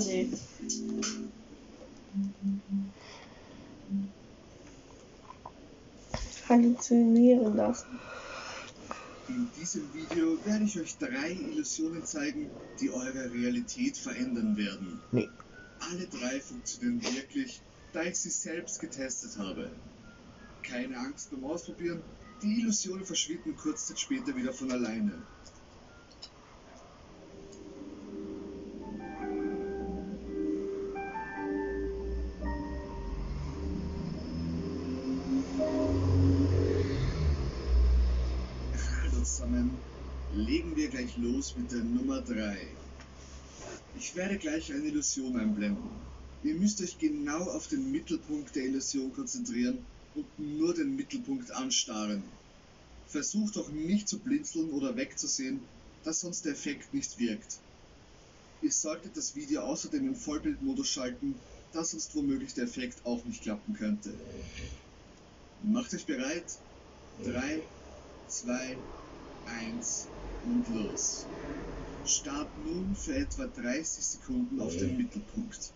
Nee. 0.08 0.30
Halluzinieren 6.48 7.56
lassen. 7.56 8.00
In 9.28 9.48
diesem 9.60 9.94
Video 9.94 10.38
werde 10.46 10.66
ich 10.66 10.80
euch 10.80 10.98
drei 10.98 11.32
Illusionen 11.32 12.04
zeigen, 12.04 12.50
die 12.82 12.90
eure 12.90 13.32
Realität 13.32 13.98
verändern 13.98 14.58
werden. 14.58 15.00
Nee. 15.12 15.30
Alle 15.80 16.08
drei 16.08 16.40
funktionieren 16.42 17.02
wirklich, 17.16 17.62
da 17.94 18.04
ich 18.04 18.18
sie 18.18 18.32
selbst 18.32 18.80
getestet 18.80 19.38
habe. 19.38 19.70
Keine 20.64 20.98
Angst 20.98 21.30
beim 21.32 21.44
Ausprobieren, 21.44 22.02
die 22.42 22.62
Illusionen 22.62 23.06
verschwinden 23.06 23.56
kurz 23.56 23.88
Zeit 23.88 24.00
später 24.00 24.36
wieder 24.36 24.54
von 24.54 24.72
alleine. 24.72 25.12
Los 41.22 41.56
mit 41.58 41.72
der 41.72 41.84
Nummer 41.84 42.22
3. 42.22 42.58
Ich 43.98 44.16
werde 44.16 44.38
gleich 44.38 44.72
eine 44.74 44.86
Illusion 44.86 45.38
einblenden. 45.38 45.90
Ihr 46.44 46.56
müsst 46.56 46.82
euch 46.82 46.98
genau 46.98 47.44
auf 47.50 47.68
den 47.68 47.92
Mittelpunkt 47.92 48.56
der 48.56 48.64
Illusion 48.64 49.14
konzentrieren 49.14 49.80
und 50.16 50.26
nur 50.40 50.74
den 50.74 50.96
Mittelpunkt 50.96 51.52
anstarren. 51.52 52.24
Versucht 53.08 53.58
auch 53.58 53.70
nicht 53.70 54.08
zu 54.08 54.20
blinzeln 54.20 54.70
oder 54.70 54.96
wegzusehen, 54.96 55.60
da 56.04 56.14
sonst 56.14 56.46
der 56.46 56.54
Effekt 56.54 56.94
nicht 56.94 57.20
wirkt. 57.20 57.60
Ihr 58.62 58.72
solltet 58.72 59.18
das 59.18 59.36
Video 59.36 59.62
außerdem 59.62 60.08
im 60.08 60.16
Vollbildmodus 60.16 60.88
schalten, 60.88 61.36
da 61.74 61.84
sonst 61.84 62.16
womöglich 62.16 62.54
der 62.54 62.66
Effekt 62.66 63.06
auch 63.06 63.24
nicht 63.26 63.42
klappen 63.42 63.74
könnte. 63.74 64.14
Macht 65.64 65.94
euch 65.94 66.06
bereit. 66.06 66.46
3, 67.26 67.62
2, 68.30 68.78
1 69.48 70.08
und 70.44 70.66
los. 70.70 71.26
Start 72.06 72.50
nun 72.66 72.96
für 72.96 73.16
etwa 73.16 73.46
30 73.46 74.04
Sekunden 74.04 74.60
auf 74.62 74.76
den 74.76 74.98
Mittelpunkt. 74.98 75.74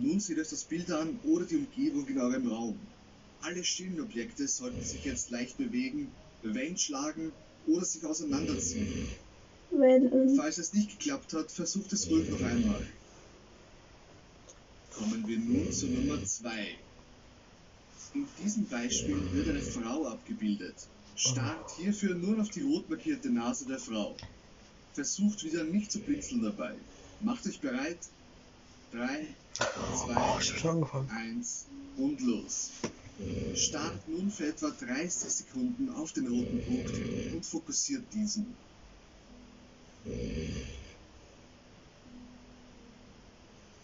Nun 0.00 0.20
seht 0.20 0.38
euch 0.38 0.48
das 0.48 0.64
Bild 0.64 0.90
an 0.90 1.18
oder 1.24 1.44
die 1.44 1.56
Umgebung 1.56 2.06
in 2.06 2.18
eurem 2.18 2.48
Raum. 2.48 2.78
Alle 3.42 3.62
stillen 3.62 4.00
Objekte 4.00 4.48
sollten 4.48 4.82
sich 4.82 5.04
jetzt 5.04 5.30
leicht 5.30 5.58
bewegen, 5.58 6.10
Wellen 6.42 6.78
schlagen 6.78 7.32
oder 7.66 7.84
sich 7.84 8.04
auseinanderziehen. 8.04 9.08
Wenn, 9.70 10.12
ähm, 10.12 10.36
Falls 10.36 10.58
es 10.58 10.72
nicht 10.72 10.98
geklappt 10.98 11.32
hat, 11.32 11.50
versucht 11.50 11.92
es 11.92 12.08
ruhig 12.08 12.28
noch 12.30 12.40
einmal. 12.42 12.86
Kommen 14.96 15.26
wir 15.26 15.38
nun 15.38 15.72
zur 15.72 15.88
Nummer 15.88 16.24
2. 16.24 16.76
In 18.14 18.26
diesem 18.42 18.66
Beispiel 18.66 19.16
wird 19.32 19.48
eine 19.48 19.60
Frau 19.60 20.06
abgebildet. 20.06 20.74
Starrt 21.16 21.70
hierfür 21.78 22.14
nur 22.14 22.40
auf 22.40 22.50
die 22.50 22.62
rot 22.62 22.88
markierte 22.88 23.30
Nase 23.30 23.66
der 23.66 23.78
Frau. 23.78 24.14
Versucht 24.92 25.42
wieder 25.44 25.64
nicht 25.64 25.90
zu 25.90 25.98
blinzeln 25.98 26.42
dabei. 26.42 26.74
Macht 27.20 27.46
euch 27.46 27.60
bereit. 27.60 27.98
3, 28.92 29.26
Oh, 29.60 30.06
2, 30.06 30.12
ich 30.12 30.16
hab 30.16 30.42
schon 30.42 30.70
angefangen. 30.70 31.10
1 31.10 31.66
und 31.96 32.20
los. 32.20 32.70
Starrt 33.56 34.08
nun 34.08 34.30
für 34.30 34.48
etwa 34.48 34.70
30 34.70 35.30
Sekunden 35.30 35.88
auf 35.90 36.12
den 36.12 36.26
roten 36.26 36.60
Punkt 36.66 37.34
und 37.34 37.46
fokussiert 37.46 38.02
diesen. 38.12 38.56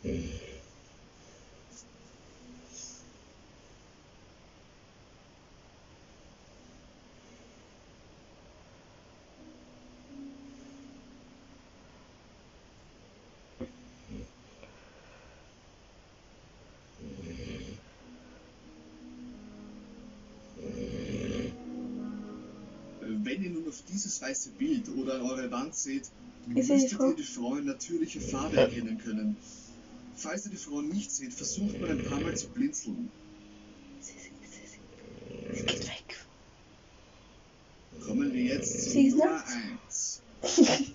Wenn 0.03 0.50
dieses 23.85 24.21
weiße 24.21 24.51
Bild 24.51 24.89
oder 24.91 25.15
an 25.17 25.23
eure 25.23 25.51
Wand 25.51 25.75
seht, 25.75 26.11
müsstet 26.47 26.91
Frau. 26.93 27.11
ihr 27.11 27.17
die 27.17 27.23
Frau 27.23 27.57
in 27.57 27.67
natürliche 27.67 28.21
Farbe 28.21 28.57
erkennen 28.57 28.99
können. 28.99 29.37
Falls 30.17 30.45
ihr 30.47 30.51
die 30.51 30.57
Frau 30.57 30.81
nicht 30.83 31.11
seht, 31.11 31.33
versucht 31.33 31.81
mal 31.81 31.91
ein 31.91 32.05
paar 32.05 32.21
Mal 32.21 32.37
zu 32.37 32.49
blinzeln. 32.49 33.11
Es 35.53 35.67
geht 35.67 35.87
weg. 35.89 36.17
Kommen 38.07 38.33
wir 38.33 38.43
jetzt 38.43 38.85
zu 38.85 38.91
Sie 38.91 39.11
Nummer 39.11 39.27
nachts. 39.27 40.23
1. 40.43 40.93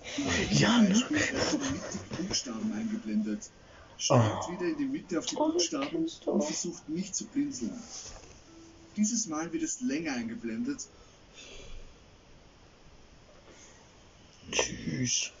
Ja, 0.50 0.80
ne? 0.80 1.02
Die 1.10 2.22
Buchstaben 2.22 2.72
eingeblendet. 2.72 3.50
Starrt 3.98 4.44
Oh. 4.48 4.52
wieder 4.52 4.66
in 4.70 4.76
die 4.78 4.84
Mitte 4.86 5.18
auf 5.18 5.26
die 5.26 5.36
Oh, 5.36 5.52
Buchstaben 5.52 6.06
und 6.26 6.44
versucht 6.44 6.88
nicht 6.88 7.14
zu 7.14 7.26
blinzeln. 7.26 7.72
Dieses 8.96 9.26
Mal 9.26 9.52
wird 9.52 9.62
es 9.62 9.80
länger 9.80 10.12
eingeblendet. 10.14 10.86
Tschüss. 14.52 15.32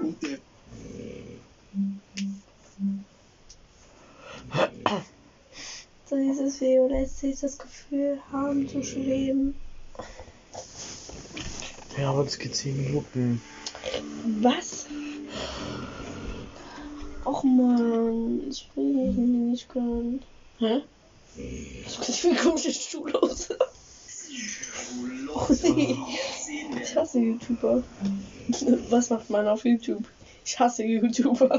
Und 0.00 0.22
der 0.22 0.38
So 6.08 6.16
dieses 6.16 6.60
Video 6.62 6.88
lässt 6.88 7.18
sich 7.18 7.38
das 7.40 7.58
Gefühl 7.58 8.18
haben 8.32 8.66
zu 8.66 8.82
schweben. 8.82 9.54
Ja, 11.98 12.10
aber 12.10 12.24
das 12.24 12.38
geht 12.38 12.56
10 12.56 12.76
Minuten. 12.82 13.42
Was? 14.40 14.86
Och 17.26 17.44
man, 17.44 18.48
das 18.48 18.64
will 18.74 19.10
ich 19.10 19.16
nicht 19.16 19.68
können. 19.68 20.22
Hä? 20.58 20.80
Ist 21.86 22.24
wie 22.24 22.34
komische 22.34 22.72
aus. 23.14 23.48
Oh 25.34 25.46
nee. 25.62 25.96
Ich 26.82 26.96
hasse 26.96 27.20
YouTuber. 27.20 27.82
Was 28.90 29.10
macht 29.10 29.30
man 29.30 29.46
auf 29.46 29.64
YouTube? 29.64 30.04
Ich 30.44 30.58
hasse 30.58 30.84
YouTuber. 30.84 31.58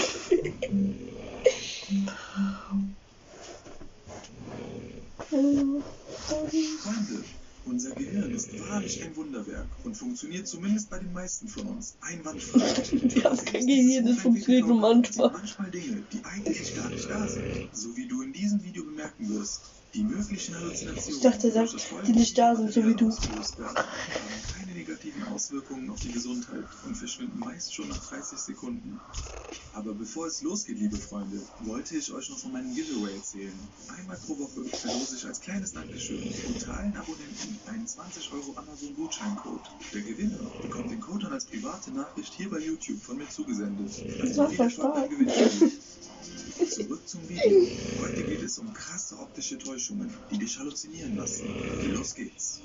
Hallo. 5.32 5.84
Freunde, 6.18 7.24
unser 7.70 7.92
Gehirn 7.92 8.32
ist 8.32 8.60
wahrlich 8.60 9.04
ein 9.04 9.16
Wunderwerk 9.16 9.68
und 9.84 9.96
funktioniert 9.96 10.48
zumindest 10.48 10.90
bei 10.90 11.00
den 11.00 11.14
meisten 11.14 11.48
von 11.48 11.68
uns 11.68 11.96
einwandfrei. 12.02 12.60
Wir 12.92 13.24
haben 13.24 13.46
kein 13.46 13.68
Gehirn, 13.68 14.06
das 14.06 14.18
funktioniert 14.18 14.68
nur 14.68 14.80
manchmal. 14.80 15.32
Manchmal 15.32 15.72
Dinge, 15.72 16.04
die 16.12 16.24
eigentlich 16.24 16.76
gar 16.76 16.90
nicht 16.90 17.10
da 17.10 17.28
sind. 17.28 17.70
So 17.74 17.96
wie 17.96 18.08
du 18.08 18.22
in 18.22 18.34
diesem 18.34 18.64
Video 18.64 18.84
bemerken 18.84 19.30
wirst. 19.30 19.62
Die 19.94 20.04
möglichen 20.04 20.56
Halluzinationen, 20.56 21.16
Ich 21.16 21.22
dachte, 21.22 21.48
er 21.48 21.54
sagt, 21.54 21.74
das 21.74 21.88
die 22.06 22.12
nicht 22.12 22.38
da 22.38 22.56
sind, 22.56 22.72
so 22.72 22.86
wie 22.86 22.94
du. 22.94 23.12
negativen 25.00 25.34
Auswirkungen 25.34 25.90
auf 25.90 26.00
die 26.00 26.12
Gesundheit 26.12 26.66
und 26.86 26.96
verschwinden 26.96 27.40
meist 27.40 27.74
schon 27.74 27.88
nach 27.88 28.10
30 28.10 28.38
Sekunden. 28.38 29.00
Aber 29.74 29.94
bevor 29.94 30.28
es 30.28 30.42
losgeht, 30.42 30.78
liebe 30.78 30.98
Freunde, 30.98 31.40
wollte 31.62 31.96
ich 31.96 32.12
euch 32.12 32.30
noch 32.30 32.38
von 32.38 32.52
meinem 32.52 32.74
Giveaway 32.76 33.16
erzählen. 33.16 33.58
Einmal 33.98 34.18
pro 34.18 34.38
Woche 34.38 34.66
verlose 34.66 35.16
ich 35.16 35.26
als 35.26 35.40
kleines 35.40 35.74
Dankeschön 35.74 36.22
unter 36.48 36.78
allen 36.78 36.96
Abonnenten 36.98 37.60
einen 37.68 37.88
20 37.88 38.32
Euro 38.34 38.54
Amazon 38.58 38.94
Gutscheincode. 38.96 39.70
Der 39.94 40.02
Gewinner 40.02 40.40
bekommt 40.62 40.92
den 40.92 41.00
Code 41.00 41.24
dann 41.24 41.34
als 41.34 41.46
private 41.46 41.92
Nachricht 41.92 42.34
hier 42.34 42.50
bei 42.50 42.60
YouTube 42.60 43.02
von 43.02 43.18
mir 43.18 43.30
zugesendet. 43.30 43.92
Also 44.22 44.48
Das 44.48 44.74
viel 44.74 44.84
beim. 44.84 45.10
Gewinnspiel. 45.10 45.72
Zurück 46.70 47.08
zum 47.08 47.22
Video. 47.30 47.68
Heute 48.02 48.24
geht 48.24 48.44
es 48.44 48.60
um 48.60 48.74
krasse 48.74 49.18
optische 49.18 49.58
Täuschungen, 49.58 50.14
die 50.30 50.38
dich 50.38 50.60
halluzinieren 50.60 51.16
lassen. 51.16 51.46
Los 51.94 52.14
geht's. 52.14 52.60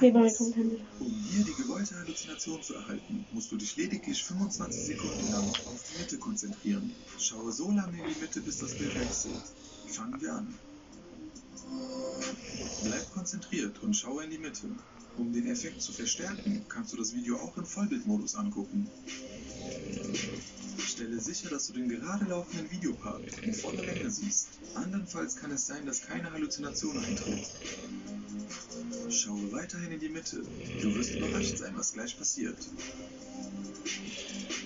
Hey, 0.00 0.12
bei 0.12 0.20
mir 0.20 0.26
1. 0.26 0.38
kommt 0.38 0.54
kein 0.54 0.68
Bild. 0.68 0.82
Um 1.00 1.24
hier 1.24 1.44
die 1.44 1.54
gewollte 1.62 1.96
Halluzination 1.96 2.62
zu 2.62 2.74
erhalten, 2.74 3.26
musst 3.32 3.50
du 3.50 3.56
dich 3.56 3.76
lediglich 3.76 4.22
25 4.24 4.82
Sekunden 4.82 5.30
lang 5.30 5.48
auf 5.66 5.82
die 5.84 5.98
Mitte 5.98 6.18
konzentrieren. 6.18 6.94
Schaue 7.18 7.52
so 7.52 7.70
lange 7.70 7.98
in 7.98 8.14
die 8.14 8.20
Mitte, 8.20 8.40
bis 8.42 8.58
das 8.58 8.74
Bild 8.74 8.94
wechselt. 8.94 9.42
Fangen 9.86 10.20
wir 10.20 10.34
an. 10.34 10.58
Bleib 12.82 13.10
konzentriert 13.10 13.82
und 13.82 13.94
schaue 13.94 14.24
in 14.24 14.30
die 14.30 14.38
Mitte. 14.38 14.68
Um 15.18 15.32
den 15.32 15.46
Effekt 15.48 15.80
zu 15.80 15.92
verstärken, 15.92 16.64
kannst 16.68 16.92
du 16.92 16.96
das 16.96 17.14
Video 17.14 17.36
auch 17.38 17.56
im 17.56 17.64
Vollbildmodus 17.64 18.34
angucken. 18.34 18.88
Stelle 20.78 21.20
sicher, 21.20 21.48
dass 21.50 21.66
du 21.68 21.72
den 21.74 21.88
gerade 21.88 22.26
laufenden 22.26 22.70
Videopart 22.70 23.22
in 23.42 23.54
voller 23.54 23.84
Länge 23.84 24.10
siehst. 24.10 24.48
Andernfalls 24.74 25.36
kann 25.36 25.50
es 25.50 25.66
sein, 25.66 25.86
dass 25.86 26.02
keine 26.02 26.30
Halluzination 26.30 26.96
eintritt. 26.98 27.50
Schaue 29.10 29.52
weiterhin 29.52 29.92
in 29.92 30.00
die 30.00 30.08
Mitte. 30.08 30.42
Du 30.80 30.94
wirst 30.94 31.14
überrascht 31.14 31.58
sein, 31.58 31.74
was 31.76 31.92
gleich 31.92 32.18
passiert. 32.18 32.58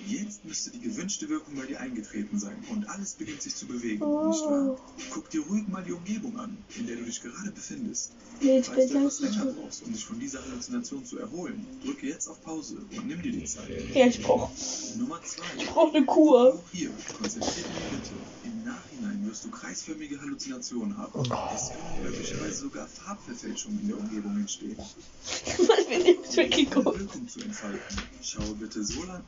Jetzt 0.06 0.44
müsste 0.44 0.70
die 0.70 0.80
gewünschte 0.80 1.28
Wirkung 1.28 1.54
bei 1.54 1.66
dir 1.66 1.80
eingetreten 1.80 2.38
sein 2.38 2.56
und 2.70 2.88
alles 2.88 3.14
beginnt 3.14 3.42
sich 3.42 3.54
zu 3.54 3.66
bewegen, 3.66 4.00
nicht 4.28 4.42
wahr? 4.42 4.76
Guck 5.10 5.30
dir 5.30 5.42
ruhig 5.42 5.68
mal 5.68 5.84
die 5.84 5.92
Umgebung 5.92 6.36
an, 6.38 6.56
in 6.76 6.86
der 6.88 6.96
du 6.96 7.04
dich 7.04 7.22
gerade 7.22 7.50
befindest. 7.52 8.12
Nee, 8.40 8.58
ich 8.58 8.66
Falls 8.66 8.88
bin 8.88 8.88
du 8.88 8.98
etwas 8.98 9.20
länger 9.20 9.44
brauchst, 9.52 9.82
um 9.84 9.92
dich 9.92 10.04
von 10.04 10.18
dieser 10.18 10.42
Halluzination 10.42 11.04
zu 11.04 11.18
erholen, 11.18 11.64
drücke 11.84 12.08
jetzt 12.08 12.26
auf 12.26 12.42
Pause 12.42 12.78
und 12.96 13.06
nimm 13.06 13.22
dir 13.22 13.32
die 13.32 13.44
Zeit. 13.44 13.68
Ja, 13.94 14.06
ich 14.06 14.22
brauch, 14.22 14.50
Nummer 14.98 15.20
2. 15.22 15.42
ich 15.58 15.66
brauch 15.66 15.94
eine 15.94 16.04
Kur. 16.04 16.54
Auch 16.54 16.70
hier, 16.72 16.90
konzentriert 17.16 17.66
in 17.66 17.72
die 17.72 17.96
Mitte. 17.96 18.14
Im 18.44 18.64
Nachhinein 18.64 19.28
wirst 19.28 19.44
du 19.44 19.50
kreisförmige 19.50 20.20
Halluzinationen 20.20 20.96
haben. 20.96 21.20
Es 21.54 21.68
können 21.68 22.02
möglicherweise 22.02 22.62
sogar 22.62 22.86
Farbverfälschungen 22.86 23.80
in 23.80 23.88
der 23.88 23.98
Umgebung 23.98 24.36
entstehen. 24.36 24.76
Was 24.76 25.86
bin 25.88 26.06
ich 26.06 26.68
Um 26.68 26.80
ihre 26.80 26.98
Wirkung 26.98 27.28
zu 27.28 27.40
entfalten, 27.40 27.96
schaue 28.22 28.54
bitte 28.60 28.84
so 28.84 29.02
lange 29.04 29.24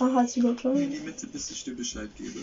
Ah, 0.00 0.12
hat 0.14 0.28
sie 0.30 0.40
in 0.40 0.46
übertragen. 0.46 0.90
die 0.90 0.98
Mitte, 1.00 1.26
bis 1.28 1.50
ich 1.50 1.62
dir 1.64 1.76
Bescheid 1.76 2.10
gebe. 2.16 2.40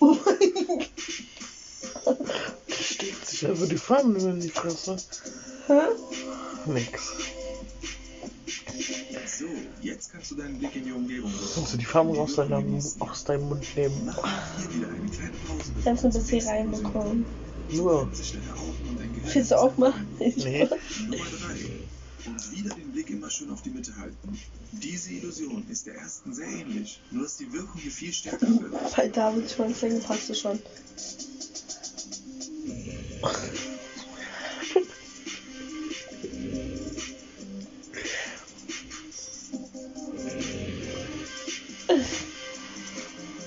Oh 0.00 0.16
mein 0.24 0.66
Gott. 0.66 0.88
Steckt 2.68 3.26
sich 3.26 3.46
einfach 3.46 3.68
die 3.68 3.76
Farben 3.76 4.16
in 4.16 4.40
die 4.40 4.48
Fresse. 4.48 4.96
Hä? 5.66 5.80
Nix. 6.66 7.12
So, 9.38 9.46
jetzt 9.80 10.12
kannst 10.12 10.30
du 10.30 10.34
deinen 10.36 10.58
Blick 10.58 10.76
in 10.76 10.84
die 10.84 10.92
Umgebung 10.92 11.30
richten. 11.30 11.54
Kannst 11.54 11.72
du 11.74 11.76
die 11.78 11.84
Farben 11.84 12.16
aus, 12.18 12.34
deiner, 12.36 12.62
aus 13.00 13.24
deinem 13.24 13.48
Mund 13.48 13.64
nehmen? 13.76 14.02
Mach 14.06 14.56
hier 14.58 14.74
wieder 14.74 14.88
eine 14.88 15.08
kleine 15.10 15.32
Pause. 15.46 15.72
Ich 15.80 15.86
hab's 15.86 16.02
nur 16.02 16.12
bis 16.12 16.28
hier 16.28 16.46
reinbekommen. 16.46 17.24
Nur. 17.70 18.08
Sich 18.12 18.32
deine 18.32 18.52
Augen 18.52 18.88
und 18.88 19.00
dein 19.00 19.14
Gehirn 19.14 19.34
Willst 19.34 19.50
du 19.50 19.60
auch 19.60 19.76
machen? 19.76 20.06
Nee. 20.18 20.68
Nummer 21.08 21.16
3. 21.16 22.30
Und 22.30 22.52
wieder 22.52 22.74
den 22.74 22.92
Blick 22.92 23.10
immer 23.10 23.30
schön 23.30 23.50
auf 23.50 23.62
die 23.62 23.70
Mitte 23.70 23.96
halten. 23.96 24.38
Diese 24.70 25.10
Illusion 25.10 25.64
ist 25.68 25.86
der 25.86 25.96
ersten 25.96 26.32
sehr 26.32 26.46
ähnlich, 26.46 27.00
nur 27.10 27.24
dass 27.24 27.36
die 27.36 27.52
Wirkung 27.52 27.80
hier 27.80 27.90
viel 27.90 28.12
stärker 28.12 28.46
wird. 28.48 28.96
Bei 28.96 29.08
David 29.08 29.50
Schwanzlänge 29.50 30.00
passt 30.00 30.28
du 30.28 30.34
schon. 30.34 30.58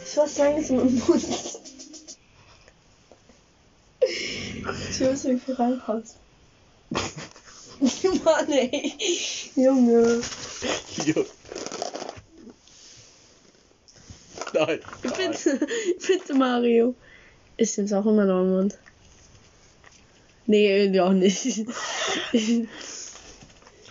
Ich 0.06 0.18
was 0.18 0.38
langsam 0.38 0.80
im 0.80 1.00
Mund. 1.00 1.55
Ich 4.96 5.02
weiß, 5.02 5.26
wie 5.26 5.38
viel 5.40 5.56
reinpasst. 5.56 6.16
Mann, 8.24 8.52
ey. 8.52 8.94
Junge. 9.56 10.22
Hier. 10.88 11.26
Nein. 14.54 14.80
Bitte, 15.02 15.68
bitte 16.08 16.34
Mario. 16.34 16.96
Ist 17.58 17.76
jetzt 17.76 17.94
auch 17.94 18.06
immer 18.06 18.24
noch 18.26 18.42
im 18.42 18.52
Mund. 18.52 18.78
Nee, 20.46 20.84
irgendwie 20.84 21.02
auch 21.02 21.12
nicht. 21.12 21.42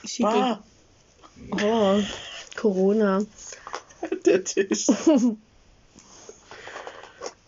Schicke. 0.06 0.28
Ah, 0.28 0.64
Oh, 1.62 2.00
Corona. 2.56 3.24
der 4.24 4.42
Tisch. 4.44 4.86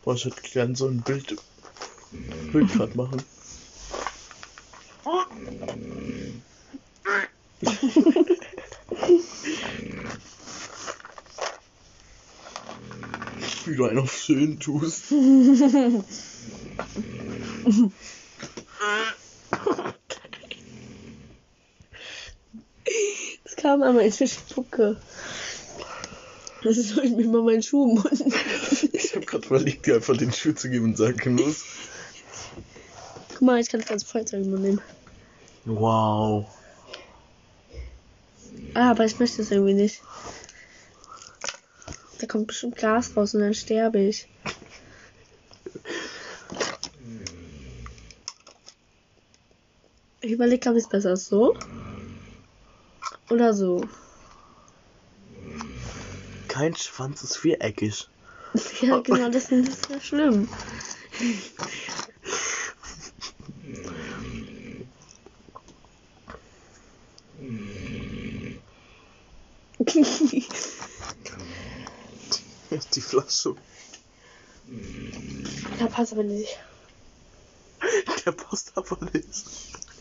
Boah, 0.04 0.14
ich 0.14 0.24
hätte 0.26 0.42
gern 0.52 0.74
so 0.74 0.88
ein 0.88 1.00
Bild, 1.00 1.36
Bild 2.52 2.72
grad 2.72 2.94
machen. 2.96 3.22
Wie 13.76 13.80
du 13.80 13.88
einen 13.88 13.98
auf 13.98 14.16
schön 14.16 14.58
tust. 14.58 15.04
Es 23.44 23.56
kam 23.56 23.82
einmal 23.82 24.06
in 24.06 24.12
die 24.12 24.28
Spucke. 24.28 24.96
Das 26.62 26.76
soll 26.76 27.04
ich 27.04 27.12
mir 27.12 27.26
mal 27.26 27.42
meinen 27.42 27.62
Schuh 27.62 27.86
munden. 27.86 28.32
Ich 28.92 29.14
hab 29.14 29.26
grad 29.26 29.44
überlegt, 29.44 29.84
dir 29.84 29.96
einfach 29.96 30.16
den 30.16 30.32
Schuh 30.32 30.54
zu 30.54 30.70
geben 30.70 30.86
und 30.86 30.96
sagen, 30.96 31.36
los. 31.36 31.64
Guck 33.28 33.42
mal, 33.42 33.60
ich 33.60 33.68
kann 33.68 33.80
das 33.80 33.90
ganze 33.90 34.06
Feuerzeug 34.06 34.46
immer 34.46 34.58
nehmen. 34.58 34.80
Wow. 35.66 36.46
Ah, 38.72 38.92
aber 38.92 39.04
ich 39.04 39.18
möchte 39.18 39.42
es 39.42 39.50
irgendwie 39.50 39.74
nicht. 39.74 40.00
Kommt 42.36 42.48
bestimmt 42.48 42.76
Gas 42.76 43.16
raus 43.16 43.34
und 43.34 43.40
dann 43.40 43.54
sterbe 43.54 43.98
ich. 43.98 44.28
Ich 50.20 50.32
überlege, 50.32 50.68
ob 50.68 50.76
es 50.76 50.86
besser 50.86 51.14
ist. 51.14 51.28
So? 51.28 51.56
Oder 53.30 53.54
so? 53.54 53.88
Kein 56.46 56.76
Schwanz 56.76 57.22
ist 57.22 57.38
viereckig. 57.38 58.06
Ja, 58.82 58.98
genau, 59.00 59.30
das 59.30 59.48
das 59.48 59.68
ist 59.68 59.88
ja 59.88 59.98
schlimm. 59.98 60.46
Die 72.94 73.00
Flasche. 73.00 73.54
Passt 75.96 76.12
aber 76.12 76.24
nicht. 76.24 76.58
Der 78.26 78.32
nicht. 79.12 79.44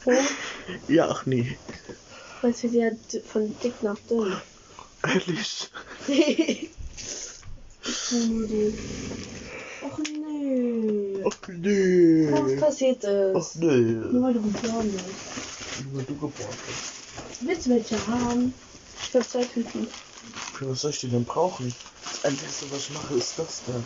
Wo? 0.03 0.11
Ja, 0.87 1.09
ach 1.09 1.25
nee. 1.25 1.57
Weil 2.41 2.51
es 2.51 2.63
wird 2.63 2.73
ja 2.73 2.89
d- 2.91 3.21
von 3.21 3.57
dick 3.59 3.81
nach 3.81 3.97
dünn. 4.09 4.35
Ehrlich. 5.03 5.69
Schmudi. 7.81 8.73
Och 9.81 9.99
nö. 9.99 11.23
Ach 11.25 11.47
nee. 11.47 12.27
Was 12.31 12.59
passiert 12.59 13.05
Ach 13.05 13.35
ist? 13.39 13.55
nee. 13.55 13.71
Nur 14.11 14.23
weil 14.23 14.33
du 14.33 14.41
geboren 14.41 14.91
bist. 14.91 15.85
Nur 15.91 16.01
du 16.03 16.13
geboren 16.13 16.57
bist. 16.67 16.93
Willst 17.41 17.65
du 17.65 17.69
welche 17.69 18.07
haben? 18.07 18.53
Ich 19.09 19.15
hab 19.15 19.23
zwei 19.23 19.43
Tüten. 19.43 19.87
Für 20.55 20.69
was 20.69 20.81
soll 20.81 20.91
ich 20.91 20.99
die 20.99 21.09
denn 21.09 21.25
brauchen? 21.25 21.73
Das 22.03 22.25
Einzige, 22.25 22.71
was 22.71 22.79
ich 22.81 22.89
mache, 22.91 23.13
ist 23.15 23.39
das 23.39 23.63
da. 23.65 23.83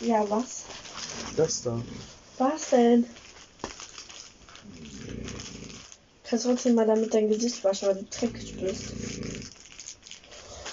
Ja, 0.00 0.28
was? 0.28 0.64
Das 1.36 1.62
da. 1.62 1.82
Was 2.38 2.70
denn? 2.70 3.06
Kannst 6.24 6.44
trotzdem 6.44 6.74
mal 6.74 6.86
damit 6.86 7.14
dein 7.14 7.28
Gesicht 7.28 7.64
waschen, 7.64 7.88
weil 7.88 7.94
du 7.96 8.04
dreckig 8.10 8.54
bist. 8.60 8.92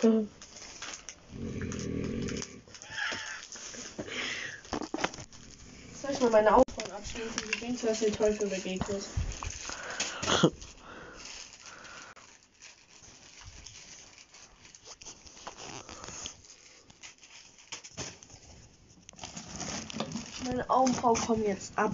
Hm. 0.01 0.29
Soll 6.01 6.11
ich 6.11 6.19
mal 6.19 6.29
meine 6.31 6.55
Augen 6.55 6.63
abschließen? 6.91 7.51
Du 7.53 7.59
denkst, 7.59 7.81
du 7.81 7.89
hast 7.89 8.01
den 8.01 8.13
Teufel 8.13 8.47
begegnet. 8.47 9.05
Meine 20.63 20.79
Augenbrauen 20.79 21.19
kommen 21.19 21.43
jetzt 21.43 21.77
ab. 21.77 21.91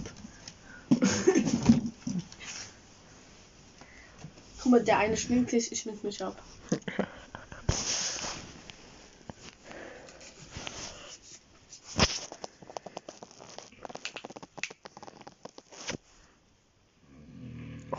Guck 4.62 4.72
mal, 4.72 4.84
der 4.84 5.00
eine 5.00 5.18
schminkt 5.18 5.50
sich, 5.50 5.72
ich 5.72 5.80
schmink 5.80 6.04
mich 6.04 6.24
ab. 6.24 6.40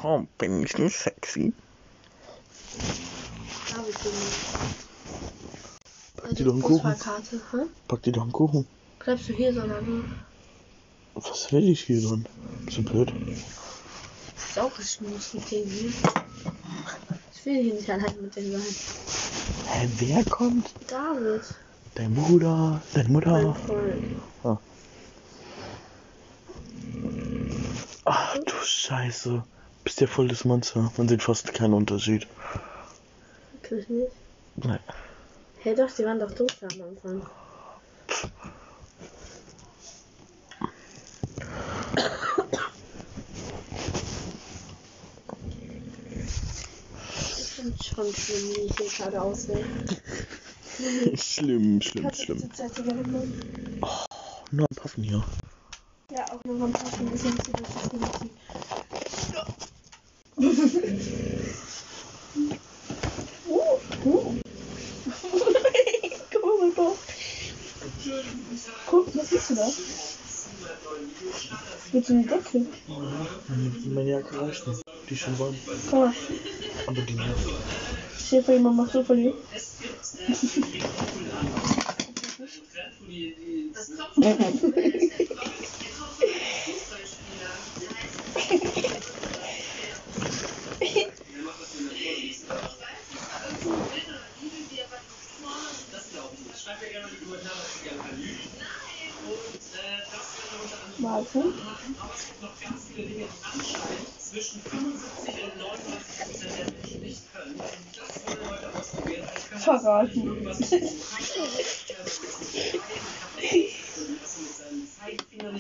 Oh, 0.03 0.23
bin 0.39 0.63
ich 0.63 0.79
nicht 0.79 0.97
sexy? 0.97 1.53
Bist 3.87 4.05
du 4.05 4.09
nicht. 4.09 4.47
Pack 6.17 6.37
dir 6.37 6.45
doch 6.45 6.53
einen 6.53 6.63
Kuchen. 6.63 6.93
Busfahrkarte, 6.93 7.41
hä? 7.51 7.57
Pack 7.89 8.03
dir 8.03 8.13
doch 8.13 8.23
einen 8.23 8.33
Kuchen. 8.33 8.69
Bleibst 9.01 9.29
du 9.29 9.33
hier 9.33 9.53
so 9.53 9.63
lange? 9.63 10.05
Was 11.15 11.53
will 11.53 11.69
ich 11.69 11.83
hier 11.83 12.01
dann? 12.03 12.27
Bist 12.65 12.79
du 12.79 12.83
blöd? 12.83 13.13
Denen 15.51 15.71
hier. 15.71 15.93
Ich 17.35 17.47
will 17.47 17.63
hier 17.63 17.75
nicht 17.75 17.91
allein 17.91 18.15
mit 18.21 18.37
denen 18.37 18.53
sein. 18.53 18.75
Hä, 19.67 19.89
wer 19.99 20.25
kommt? 20.25 20.71
David, 20.89 21.43
Dein 21.95 22.15
Bruder, 22.15 22.81
deine 22.95 23.09
Mutter. 23.09 23.55
Freund. 23.67 24.59
Ach 28.05 28.37
du 28.39 28.53
Scheiße. 28.65 29.43
Bist 29.85 30.01
ja 30.01 30.07
voll 30.07 30.29
das 30.29 30.45
Monster. 30.45 30.93
Man 30.97 31.09
sieht 31.09 31.23
fast 31.23 31.53
keinen 31.55 31.75
Unterschied. 31.75 32.27
Wirklich 33.53 33.89
nicht? 33.89 34.13
Nein. 34.57 34.81
Hey 35.59 35.75
doch, 35.75 35.91
die 35.91 36.05
waren 36.05 36.19
doch 36.19 36.33
da 36.33 36.45
am 36.45 36.83
Anfang. 36.83 37.27
Finde 47.61 47.85
schon 47.85 48.15
schlimm, 48.15 48.57
wie 48.57 48.61
ich 48.61 48.77
hier 48.77 48.89
gerade 49.05 49.21
aussehe. 49.21 49.65
Schlimm, 51.15 51.83
schlimm, 51.83 52.09
du 52.09 52.15
schlimm. 52.15 52.51
genommen? 52.75 53.81
Nur 54.51 54.67
ein 54.71 54.77
Puffen 54.77 55.05
hier. 55.05 55.23
Ja, 56.11 56.25
auch 56.25 56.43
noch 56.45 56.67
ein 56.67 56.73
paar 56.73 56.91
Stunden 56.91 57.17
sind 57.17 57.45
sie 57.45 57.53
das 57.53 57.93
nicht. 57.93 58.31
Uh, 63.47 63.79
uh. 64.07 64.35
Guck 66.31 66.61
mal, 66.61 66.71
Bauch. 66.75 66.97
Guck, 68.87 69.17
was 69.17 69.33
ist 69.33 69.51
du 69.51 69.55
da? 69.55 69.69
Mit 71.93 72.07
so 72.07 72.15
einer 72.15 72.23
Decke. 72.23 72.67
Meine, 72.89 73.73
meine 73.87 74.11
Jacke 74.11 74.41
reicht 74.41 74.67
nicht. 74.67 74.83
Die 75.09 75.15
ist 75.15 75.21
schon 75.21 75.39
warm. 75.39 75.55
Guck 75.91 76.01
mal, 76.01 76.15
Aber 76.87 77.03
die 77.03 77.15
nicht. 77.15 77.47
stell 78.19 78.41
dir 78.41 78.45
vor, 78.45 78.55
jemand 78.55 78.77
macht 78.77 78.93
so 78.93 79.03
von 79.05 79.17
dir. 79.17 79.35
Warte. 84.17 84.73
Verraten. 92.97 93.81
Zeigefinger 96.65 97.07
nicht 97.11 97.23
machen, 97.23 97.71
mit 97.73 97.83
seinem 97.83 98.11
Ringfinger 98.11 99.70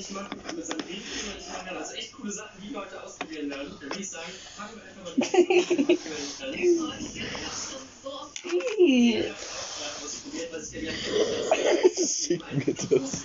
nicht 0.00 0.10
machen. 0.12 0.38
Also 1.76 1.94
echt 1.96 2.12
coole 2.12 2.32
Sachen, 2.32 2.60
die 2.62 2.72
Leute 2.72 3.02
ausprobieren 3.02 3.50
werden. 3.50 3.70
Dann 3.70 3.80
würde 3.80 4.00
ich 4.00 4.08
sagen, 4.08 4.32
fangen 4.56 4.74
wir 4.76 4.82
einfach 4.84 5.04
mal 5.04 5.14
mit 5.14 6.00
Schick 12.10 12.42
mir 12.52 12.74
das. 12.74 13.24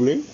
Problem? 0.00 0.29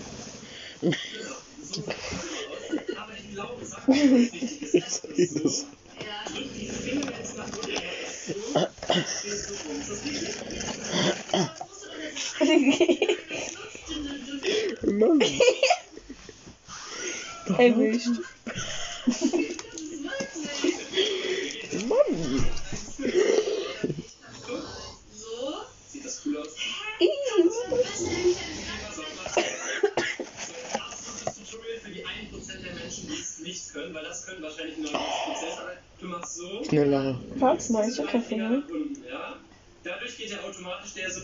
Ja, 39.05 39.37
dadurch 39.85 40.17
geht 40.17 40.31
er 40.31 40.45
automatisch 40.45 40.95
der 40.95 41.11
so. 41.11 41.21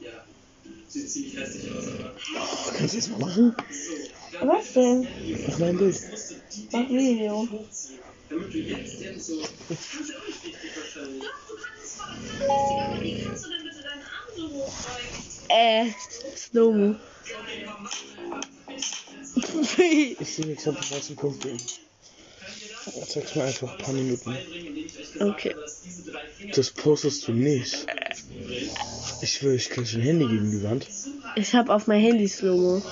Ja, 0.00 0.24
sieht 0.88 1.10
ziemlich 1.10 1.36
hässlich 1.36 1.72
aus, 1.72 1.88
aber. 1.88 2.14
Oh, 2.36 2.72
kannst 2.76 2.94
du 2.94 2.98
das 2.98 3.08
mal 3.08 3.18
machen? 3.18 3.56
Was 4.40 4.72
denn? 4.74 5.08
Mach 5.48 5.58
mal 5.58 5.68
ein 5.70 5.78
Bild. 5.78 6.00
Mach 6.72 6.88
Video. 6.88 7.48
Damit 8.28 8.52
du 8.52 8.58
jetzt 8.58 9.00
eben 9.00 9.20
so. 9.20 9.40
Kannst 9.68 9.94
du 9.94 10.18
auch 10.18 10.26
nicht 10.26 10.44
richtig 10.44 10.70
wahrscheinlich. 10.76 11.22
Doch, 11.22 11.48
du 11.48 11.54
kannst 11.56 11.84
es 11.84 11.94
voll 11.94 12.12
richtig, 12.14 12.76
aber 12.84 13.00
wie 13.00 13.22
kannst 13.22 13.44
du 13.44 13.48
denn 13.48 13.62
bitte 13.64 13.82
deinen 13.82 14.02
Arm 14.02 14.28
so 14.36 14.48
hochbeugen? 14.48 15.28
Äh, 15.48 15.90
Slow-Mo. 16.36 16.96
Ich 20.20 20.34
sehe 20.34 20.46
nichts, 20.46 20.66
hab 20.66 20.80
ich 20.80 20.90
was 20.90 21.10
im 21.10 21.16
Punkt 21.16 21.44
gehen. 22.58 23.06
Zeig's 23.08 23.34
mir 23.34 23.44
einfach 23.44 23.72
ein 23.72 23.78
paar 23.84 23.94
Minuten. 23.94 24.36
Okay. 25.20 25.54
Das 26.54 26.70
postest 26.70 27.26
du 27.28 27.32
nicht. 27.32 27.86
Ich 29.20 29.32
schwöre, 29.32 29.54
ich 29.54 29.68
krieg 29.70 29.92
ein 29.92 30.00
Handy 30.00 30.26
gegen 30.26 30.50
die 30.50 30.62
Wand. 30.62 30.86
Ich 31.36 31.54
hab 31.54 31.68
auf 31.68 31.86
mein 31.86 32.00
Handy 32.00 32.28
Slow-Mo. 32.28 32.82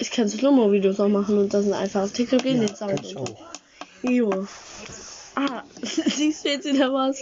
Ich 0.00 0.10
kann 0.10 0.28
Slow-Mo-Videos 0.28 1.00
auch 1.00 1.08
machen 1.08 1.38
und 1.38 1.54
das 1.54 1.64
sind 1.64 1.74
einfach 1.74 2.02
auf 2.02 2.12
TikTok 2.12 2.42
gehen, 2.42 2.60
den 2.60 2.68
Kann 2.68 2.96
Sound. 2.96 3.06
ich 3.06 3.16
auch. 3.16 3.36
Jo. 4.02 4.46
Ah, 5.34 5.62
siehst 5.82 6.44
du 6.44 6.48
jetzt 6.48 6.66
wieder 6.66 6.92
was? 6.92 7.20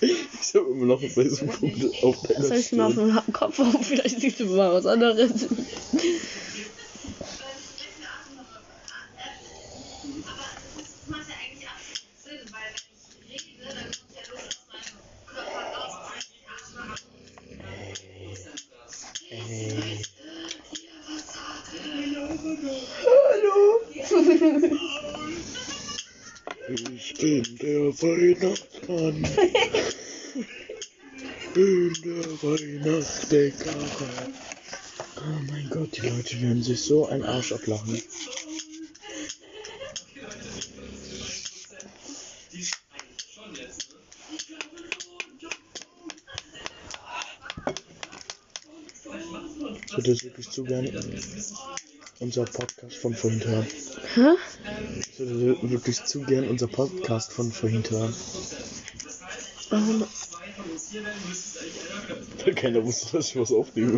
Ich 0.00 0.54
habe 0.54 0.70
immer 0.70 0.86
noch 0.86 1.02
ein 1.02 1.10
Facebook 1.10 1.50
auf 2.02 2.22
deiner 2.22 2.46
Soll 2.46 2.56
ich 2.56 2.70
dir 2.70 2.76
mal 2.76 2.86
auf 2.86 2.94
den 3.24 3.32
Kopf 3.32 3.60
auf? 3.60 3.86
Vielleicht 3.86 4.20
siehst 4.20 4.40
du 4.40 4.46
mal 4.46 4.72
was 4.72 4.86
anderes. 4.86 5.46
Der 27.70 28.02
Weihnachtsmann. 28.02 29.22
bin 31.54 31.94
der 32.04 32.42
Weihnachtsbäcker. 32.42 33.74
Oh 35.16 35.40
mein 35.50 35.70
Gott, 35.70 35.96
die 35.96 36.08
Leute 36.08 36.42
werden 36.42 36.62
sich 36.62 36.80
so 36.80 37.06
ein 37.06 37.22
Arsch 37.22 37.52
ablachen. 37.52 38.02
Ich 42.52 42.72
würde 49.96 50.12
jetzt 50.12 50.24
wirklich 50.24 50.50
zu 50.50 50.64
gerne 50.64 50.90
unser 52.20 52.44
Podcast 52.44 52.96
von 52.96 53.14
vorhin 53.14 53.44
hören. 53.44 53.66
Hä? 54.14 54.34
Ich 55.00 55.18
würde 55.18 55.70
wirklich 55.70 56.04
zu 56.04 56.20
gern 56.20 56.48
unser 56.48 56.68
Podcast 56.68 57.32
von 57.32 57.50
vorhin 57.50 57.82
hören. 57.90 58.14
Warum? 59.70 60.06
Weil 62.44 62.54
keiner 62.54 62.84
wusste, 62.84 63.16
dass 63.16 63.28
ich 63.30 63.36
was 63.36 63.50
aufnehme. 63.50 63.96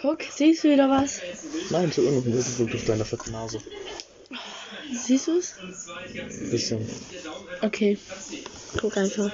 Guck, 0.00 0.22
siehst 0.22 0.64
du 0.64 0.70
wieder 0.70 0.88
was? 0.88 1.20
Nein, 1.70 1.92
irgendwie 1.96 2.32
das 2.32 2.58
wirkt 2.58 2.74
auf 2.74 2.84
deiner 2.84 3.04
fetten 3.04 3.32
Nase. 3.32 3.60
Siehst 4.92 5.26
du 5.26 5.38
es? 5.38 5.54
Bisschen. 6.50 6.88
Okay. 7.62 7.98
Guck 8.80 8.96
einfach. 8.96 9.32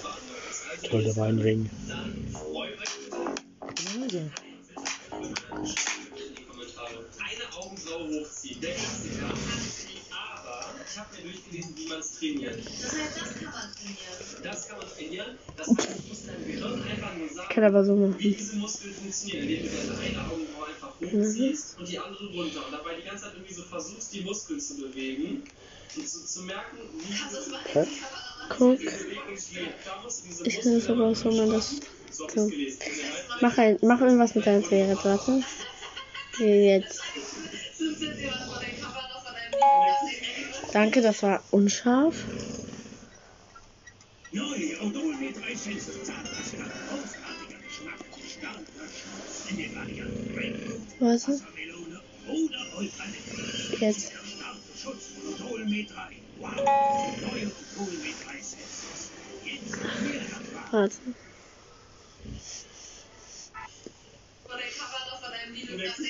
Veranlagt 0.00 0.50
ist. 0.50 0.64
Also, 0.70 0.88
Toll, 0.88 1.04
der 1.04 1.16
Weinring. 1.16 1.70
dann 1.88 1.98
freut 1.98 1.99
Kann 17.60 17.74
aber 17.74 17.84
so 17.84 17.94
wie 17.94 18.06
machen. 18.06 18.16
diese 18.18 18.56
Muskeln 18.56 18.94
funktionieren, 18.94 19.42
indem 19.42 19.62
du 19.64 19.68
deine 19.68 20.00
eine 20.00 20.32
Augenbraue 20.32 20.66
einfach 20.66 20.94
hochziehst 20.98 21.78
und 21.78 21.88
die 21.90 21.98
andere 21.98 22.26
runter. 22.32 22.64
Und 22.64 22.72
dabei 22.72 22.94
die 22.94 23.06
ganze 23.06 23.24
Zeit 23.24 23.34
irgendwie 23.34 23.52
so 23.52 23.62
versuchst, 23.64 24.14
die 24.14 24.22
Muskeln 24.22 24.58
zu 24.58 24.76
bewegen 24.78 25.42
und 25.94 26.08
zu, 26.08 26.24
zu 26.24 26.42
merken, 26.44 26.78
wie 26.94 27.14
Kannst 27.14 27.34
du 27.34 27.36
das 27.36 27.48
mal 27.48 27.60
Hä? 27.66 27.86
Guck. 28.48 28.78
diese 28.78 30.46
Ich 30.46 30.60
kann 30.60 30.74
das 30.74 30.88
aber 30.88 31.08
auch 31.08 31.14
so, 31.14 31.30
man 31.32 31.50
das. 31.50 31.80
So 32.10 32.50
Mach, 33.42 33.58
ein, 33.58 33.78
mach 33.82 34.00
irgendwas 34.00 34.34
mit 34.34 34.46
deiner 34.46 34.62
Zigarette, 34.62 35.04
warte. 35.04 35.42
Jetzt. 36.38 37.02
Deinem 40.72 40.72
Danke, 40.72 41.02
das 41.02 41.22
war 41.22 41.42
unscharf. 41.50 42.24
Neu 44.32 44.80
Odol 44.80 45.14
mit 45.16 45.36
3 45.36 45.54
Cent 45.54 45.82
Jetzt. 53.80 54.12
Warte. 60.70 60.96
Jetzt? 65.78 66.00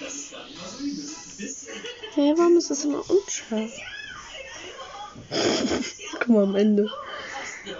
das 0.00 0.14
ist 0.14 0.32
ist 0.32 0.40
ein 0.80 1.36
bisschen. 1.36 1.74
Hä, 2.14 2.34
warum 2.36 2.56
ist 2.58 2.70
das 2.70 2.84
immer 2.84 3.08
unscharf? 3.10 3.70
Guck 6.12 6.28
mal 6.28 6.44
am 6.44 6.56
Ende. 6.56 6.90
Ja, 7.64 7.78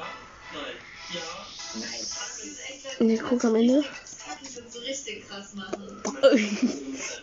nein. 0.53 0.75
Ja. 1.13 1.51
Echt 1.79 2.20
Und 3.01 3.09
jetzt 3.09 3.25
guck 3.25 3.43
am 3.47 3.55
Ende. 3.55 3.83
So 4.69 4.79
richtig 4.81 5.27
krass 5.27 5.55
machen. 5.55 6.03
Das 6.05 6.35
ist 6.35 7.23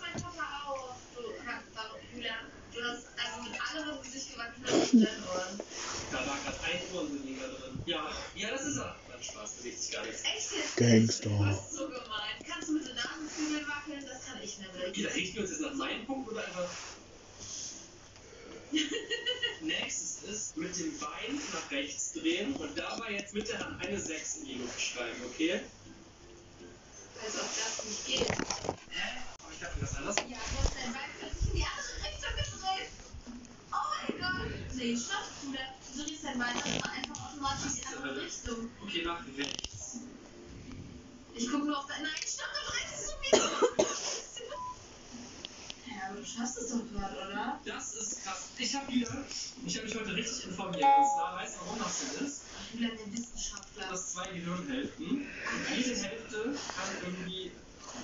mein 0.00 0.22
Papa 0.22 0.42
auch. 0.66 0.96
Du 1.14 1.22
hast, 1.44 1.64
warum, 1.74 2.00
Julia, 2.14 2.32
du 2.72 2.80
hast, 2.82 3.04
also 3.20 3.42
mit 3.44 3.60
allem, 3.60 3.88
was 3.90 4.06
du 4.06 4.10
sich 4.10 4.32
gewachsen 4.32 4.64
hast, 4.64 4.92
in 4.94 5.04
deinen 5.04 5.24
Ohren. 5.28 5.60
Da 6.10 6.18
war 6.18 6.38
gerade 6.42 6.64
ein 6.64 6.80
Ohrenbeweger 6.94 7.48
drin. 7.48 7.82
Ja, 7.84 8.10
ja, 8.34 8.50
das 8.52 8.66
ist 8.66 8.78
er. 8.78 8.96
Mein 9.10 9.22
Spaß, 9.22 9.50
bewegt 9.52 9.82
sich 9.82 9.92
gar 9.92 10.06
nichts. 10.06 10.22
Echt 10.24 10.50
jetzt? 10.56 10.76
Gangster. 10.78 11.28
Das 11.28 11.60
ist 11.60 11.72
so 11.76 11.84
gemein. 11.86 12.40
Kannst 12.48 12.68
du 12.68 12.72
mit 12.72 12.88
den 12.88 12.96
Nasenflügeln 12.96 13.66
wackeln? 13.68 14.04
Das 14.08 14.24
kann 14.24 14.42
ich 14.42 14.58
nämlich. 14.58 15.04
da 15.04 15.12
richten 15.12 15.34
wir 15.34 15.42
uns 15.42 15.50
jetzt 15.50 15.60
nach 15.60 15.74
meinem 15.74 16.06
Punkt 16.06 16.32
oder 16.32 16.42
einfach. 16.42 16.70
Nächstes 19.60 20.22
ist 20.22 20.56
mit 20.56 20.78
dem 20.78 20.96
Bein 20.98 21.40
nach 21.52 21.70
rechts 21.70 22.12
drehen 22.12 22.54
und 22.54 22.78
dabei 22.78 23.12
jetzt 23.12 23.34
mit 23.34 23.48
der 23.48 23.58
Hand 23.58 23.84
eine 23.84 23.98
6 24.00 24.36
in 24.36 24.44
die 24.46 24.54
Luft 24.54 24.80
schreiben, 24.80 25.20
okay? 25.26 25.60
Als 27.22 27.34
ob 27.34 27.48
das 27.48 27.84
nicht 27.84 28.06
geht. 28.06 28.30
Hä? 28.30 29.18
Aber 29.42 29.52
ich 29.52 29.58
dachte, 29.60 29.80
das 29.80 29.96
anders. 29.96 30.16
Ja, 30.16 30.24
du 30.24 30.58
hast 30.62 30.74
dein 30.76 30.92
Bein 30.92 31.10
plötzlich 31.18 31.50
in 31.50 31.56
die 31.56 31.66
andere 31.66 31.96
Richtung 32.06 32.32
gedreht. 32.36 32.90
Oh 33.72 33.86
mein 33.90 34.20
Gott. 34.20 34.76
Nee, 34.76 34.96
stopp, 34.96 35.26
Bruder. 35.42 35.66
Du 35.94 36.02
drehst 36.04 36.24
dein 36.24 36.38
Bein 36.38 36.56
einfach 36.56 37.30
automatisch 37.30 37.66
in 37.66 37.80
die 37.80 37.86
andere 37.86 38.22
Richtung. 38.22 38.70
Okay, 38.82 39.02
nach 39.04 39.24
rechts. 39.36 39.98
Ich 41.34 41.50
guck 41.50 41.64
nur 41.64 41.78
auf 41.78 41.86
dein... 41.86 42.02
Nein, 42.02 42.22
stopp, 42.24 42.50
du 42.54 42.60
drehst 42.70 42.94
es 43.02 43.32
wieder. 43.32 43.50
Ja, 45.90 46.08
aber 46.08 46.20
du 46.20 46.24
schaffst 46.24 46.56
es 46.58 46.70
doch 46.70 46.84
gerade, 46.92 47.16
oder? 47.16 47.39
Ich 48.60 48.74
habe 48.74 48.92
hier, 48.92 49.08
ich 49.66 49.76
habe 49.76 49.86
mich 49.86 49.96
heute 49.96 50.14
richtig 50.14 50.44
informiert. 50.48 50.82
Und 50.84 51.06
zwar 51.06 51.36
weißt 51.36 51.56
du, 51.56 51.60
warum 51.66 51.78
das 51.78 52.00
so 52.00 52.24
ist? 52.24 52.42
Du 52.72 52.78
bist 52.78 52.92
ein 52.92 53.12
Wissenschaftler. 53.12 53.84
Du 53.86 53.90
hast 53.92 54.12
zwei 54.12 54.26
Gehirnhälften. 54.28 55.06
Und 55.06 55.76
jede 55.76 55.96
Hälfte 56.02 56.36
kann 56.44 56.88
irgendwie. 57.02 57.52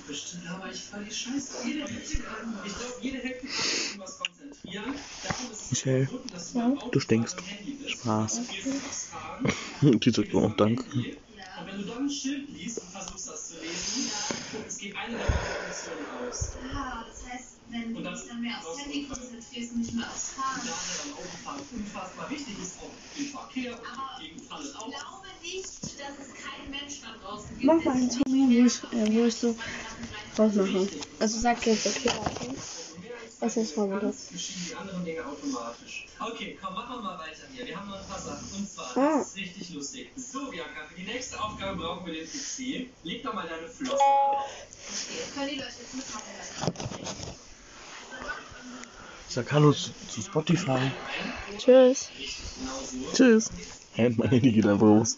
Bestimmt 0.07 0.45
laber 0.45 0.69
ich 0.71 0.81
voll 0.81 1.03
die 1.03 1.13
Scheiße. 1.13 1.67
Jede 1.67 1.85
Hälfte 1.87 2.17
kann, 2.23 2.59
ich 2.65 2.77
glaube, 2.77 2.93
jede 3.01 3.17
Hälfte 3.19 3.47
kann 3.47 3.63
sich 3.63 3.85
irgendwas 3.87 4.19
konzentrieren. 4.19 4.95
Darum 5.23 5.51
ist 5.51 5.61
es 5.61 5.69
Michelle, 5.71 6.07
verboten, 6.07 6.29
dass 6.33 6.53
du 6.53 6.89
du 6.91 6.99
stinkst. 6.99 7.37
Spaß. 7.87 8.41
Die 9.81 10.11
sagt 10.11 10.35
auch 10.35 10.55
Danke. 10.55 10.83
Und 10.83 11.65
wenn 11.65 11.77
du 11.81 11.83
dann 11.87 12.03
ein 12.05 12.09
Schild 12.09 12.49
liest 12.49 12.79
und 12.79 12.89
versuchst 12.91 13.27
das 13.29 13.47
zu 13.49 13.55
lesen, 13.59 14.11
es 14.67 14.77
geht 14.77 14.95
eine 14.95 15.17
der 15.17 15.25
Funktionen 15.25 16.05
aus. 16.29 16.49
Ah, 16.73 17.03
das 17.09 17.33
heißt, 17.33 17.47
wenn 17.69 17.91
du 17.93 17.97
Und 17.97 18.03
dann- 18.03 18.13
dich 18.15 18.27
dann 18.27 18.41
mehr 18.41 18.59
aufs 18.59 18.79
Handy 18.79 19.06
und 19.65 19.77
nicht 19.79 19.93
mehr 19.93 20.05
aufs 20.07 20.29
Fahren. 20.31 20.61
Dann 20.63 21.13
Autofahren 21.13 21.61
unfassbar 21.73 22.29
wichtig 22.29 22.55
ist, 22.61 22.77
auch 22.79 22.91
im 23.17 23.25
Verkehr 23.25 23.73
und 23.73 23.79
Aber 23.87 24.21
gegen 24.21 24.39
Fallen 24.47 24.65
ich 24.67 24.75
auch. 24.75 24.87
glaube 24.87 25.27
nicht, 25.41 25.83
dass 25.83 26.15
es 26.21 26.33
keinen 26.43 26.69
Menschen 26.69 27.03
da 27.03 27.27
draußen 27.27 27.49
gibt. 27.49 27.63
Mach 27.63 27.83
mal 27.83 27.91
einen 27.95 28.11
Zombie, 28.11 28.61
wo 28.61 28.65
ich, 28.65 28.83
äh, 28.93 29.13
wo 29.15 29.25
ich 29.25 29.35
so 29.35 29.55
rausmache. 30.37 30.87
Also 31.19 31.39
sag 31.39 31.65
jetzt 31.65 31.87
okay, 31.87 32.11
warte. 32.15 32.55
Was 33.39 33.55
ist 33.55 33.77
mal 33.77 33.87
wieder? 33.87 34.11
die 34.11 34.75
anderen 34.75 35.05
Dinge 35.05 35.23
automatisch. 35.23 36.07
Okay, 36.19 36.57
komm, 36.59 36.73
machen 36.73 36.95
wir 36.95 37.01
mal 37.03 37.19
weiter 37.19 37.43
hier. 37.53 37.67
Wir 37.67 37.79
haben 37.79 37.87
noch 37.87 37.99
ein 38.01 38.07
paar 38.07 38.19
Sachen. 38.19 38.47
Und 38.57 38.67
zwar, 38.71 38.97
Ah. 38.97 39.17
das 39.19 39.27
ist 39.27 39.35
richtig 39.37 39.69
lustig. 39.75 40.09
So, 40.15 40.49
Bianca, 40.49 40.85
für 40.89 40.95
die 40.99 41.03
nächste 41.05 41.39
Aufgabe 41.39 41.77
brauchen 41.79 42.05
wir 42.07 42.13
den 42.13 42.27
PC. 42.27 42.89
Leg 43.03 43.21
doch 43.23 43.33
mal 43.35 43.47
deine 43.47 43.67
Flosse 43.67 43.95
darauf. 43.97 44.45
Okay, 44.89 45.31
können 45.35 45.49
die 45.49 45.55
Leute 45.55 45.71
jetzt 45.79 45.93
mitmachen? 45.93 47.37
Sag 49.29 49.51
Hallo 49.51 49.71
zu, 49.73 49.91
zu 50.07 50.21
Spotify. 50.21 50.79
Tschüss. 51.57 52.09
Tschüss. 53.13 53.51
Hä, 53.93 54.13
mein 54.15 54.29
Handy 54.29 54.51
geht 54.51 54.65
einfach 54.65 54.85
los. 54.87 55.17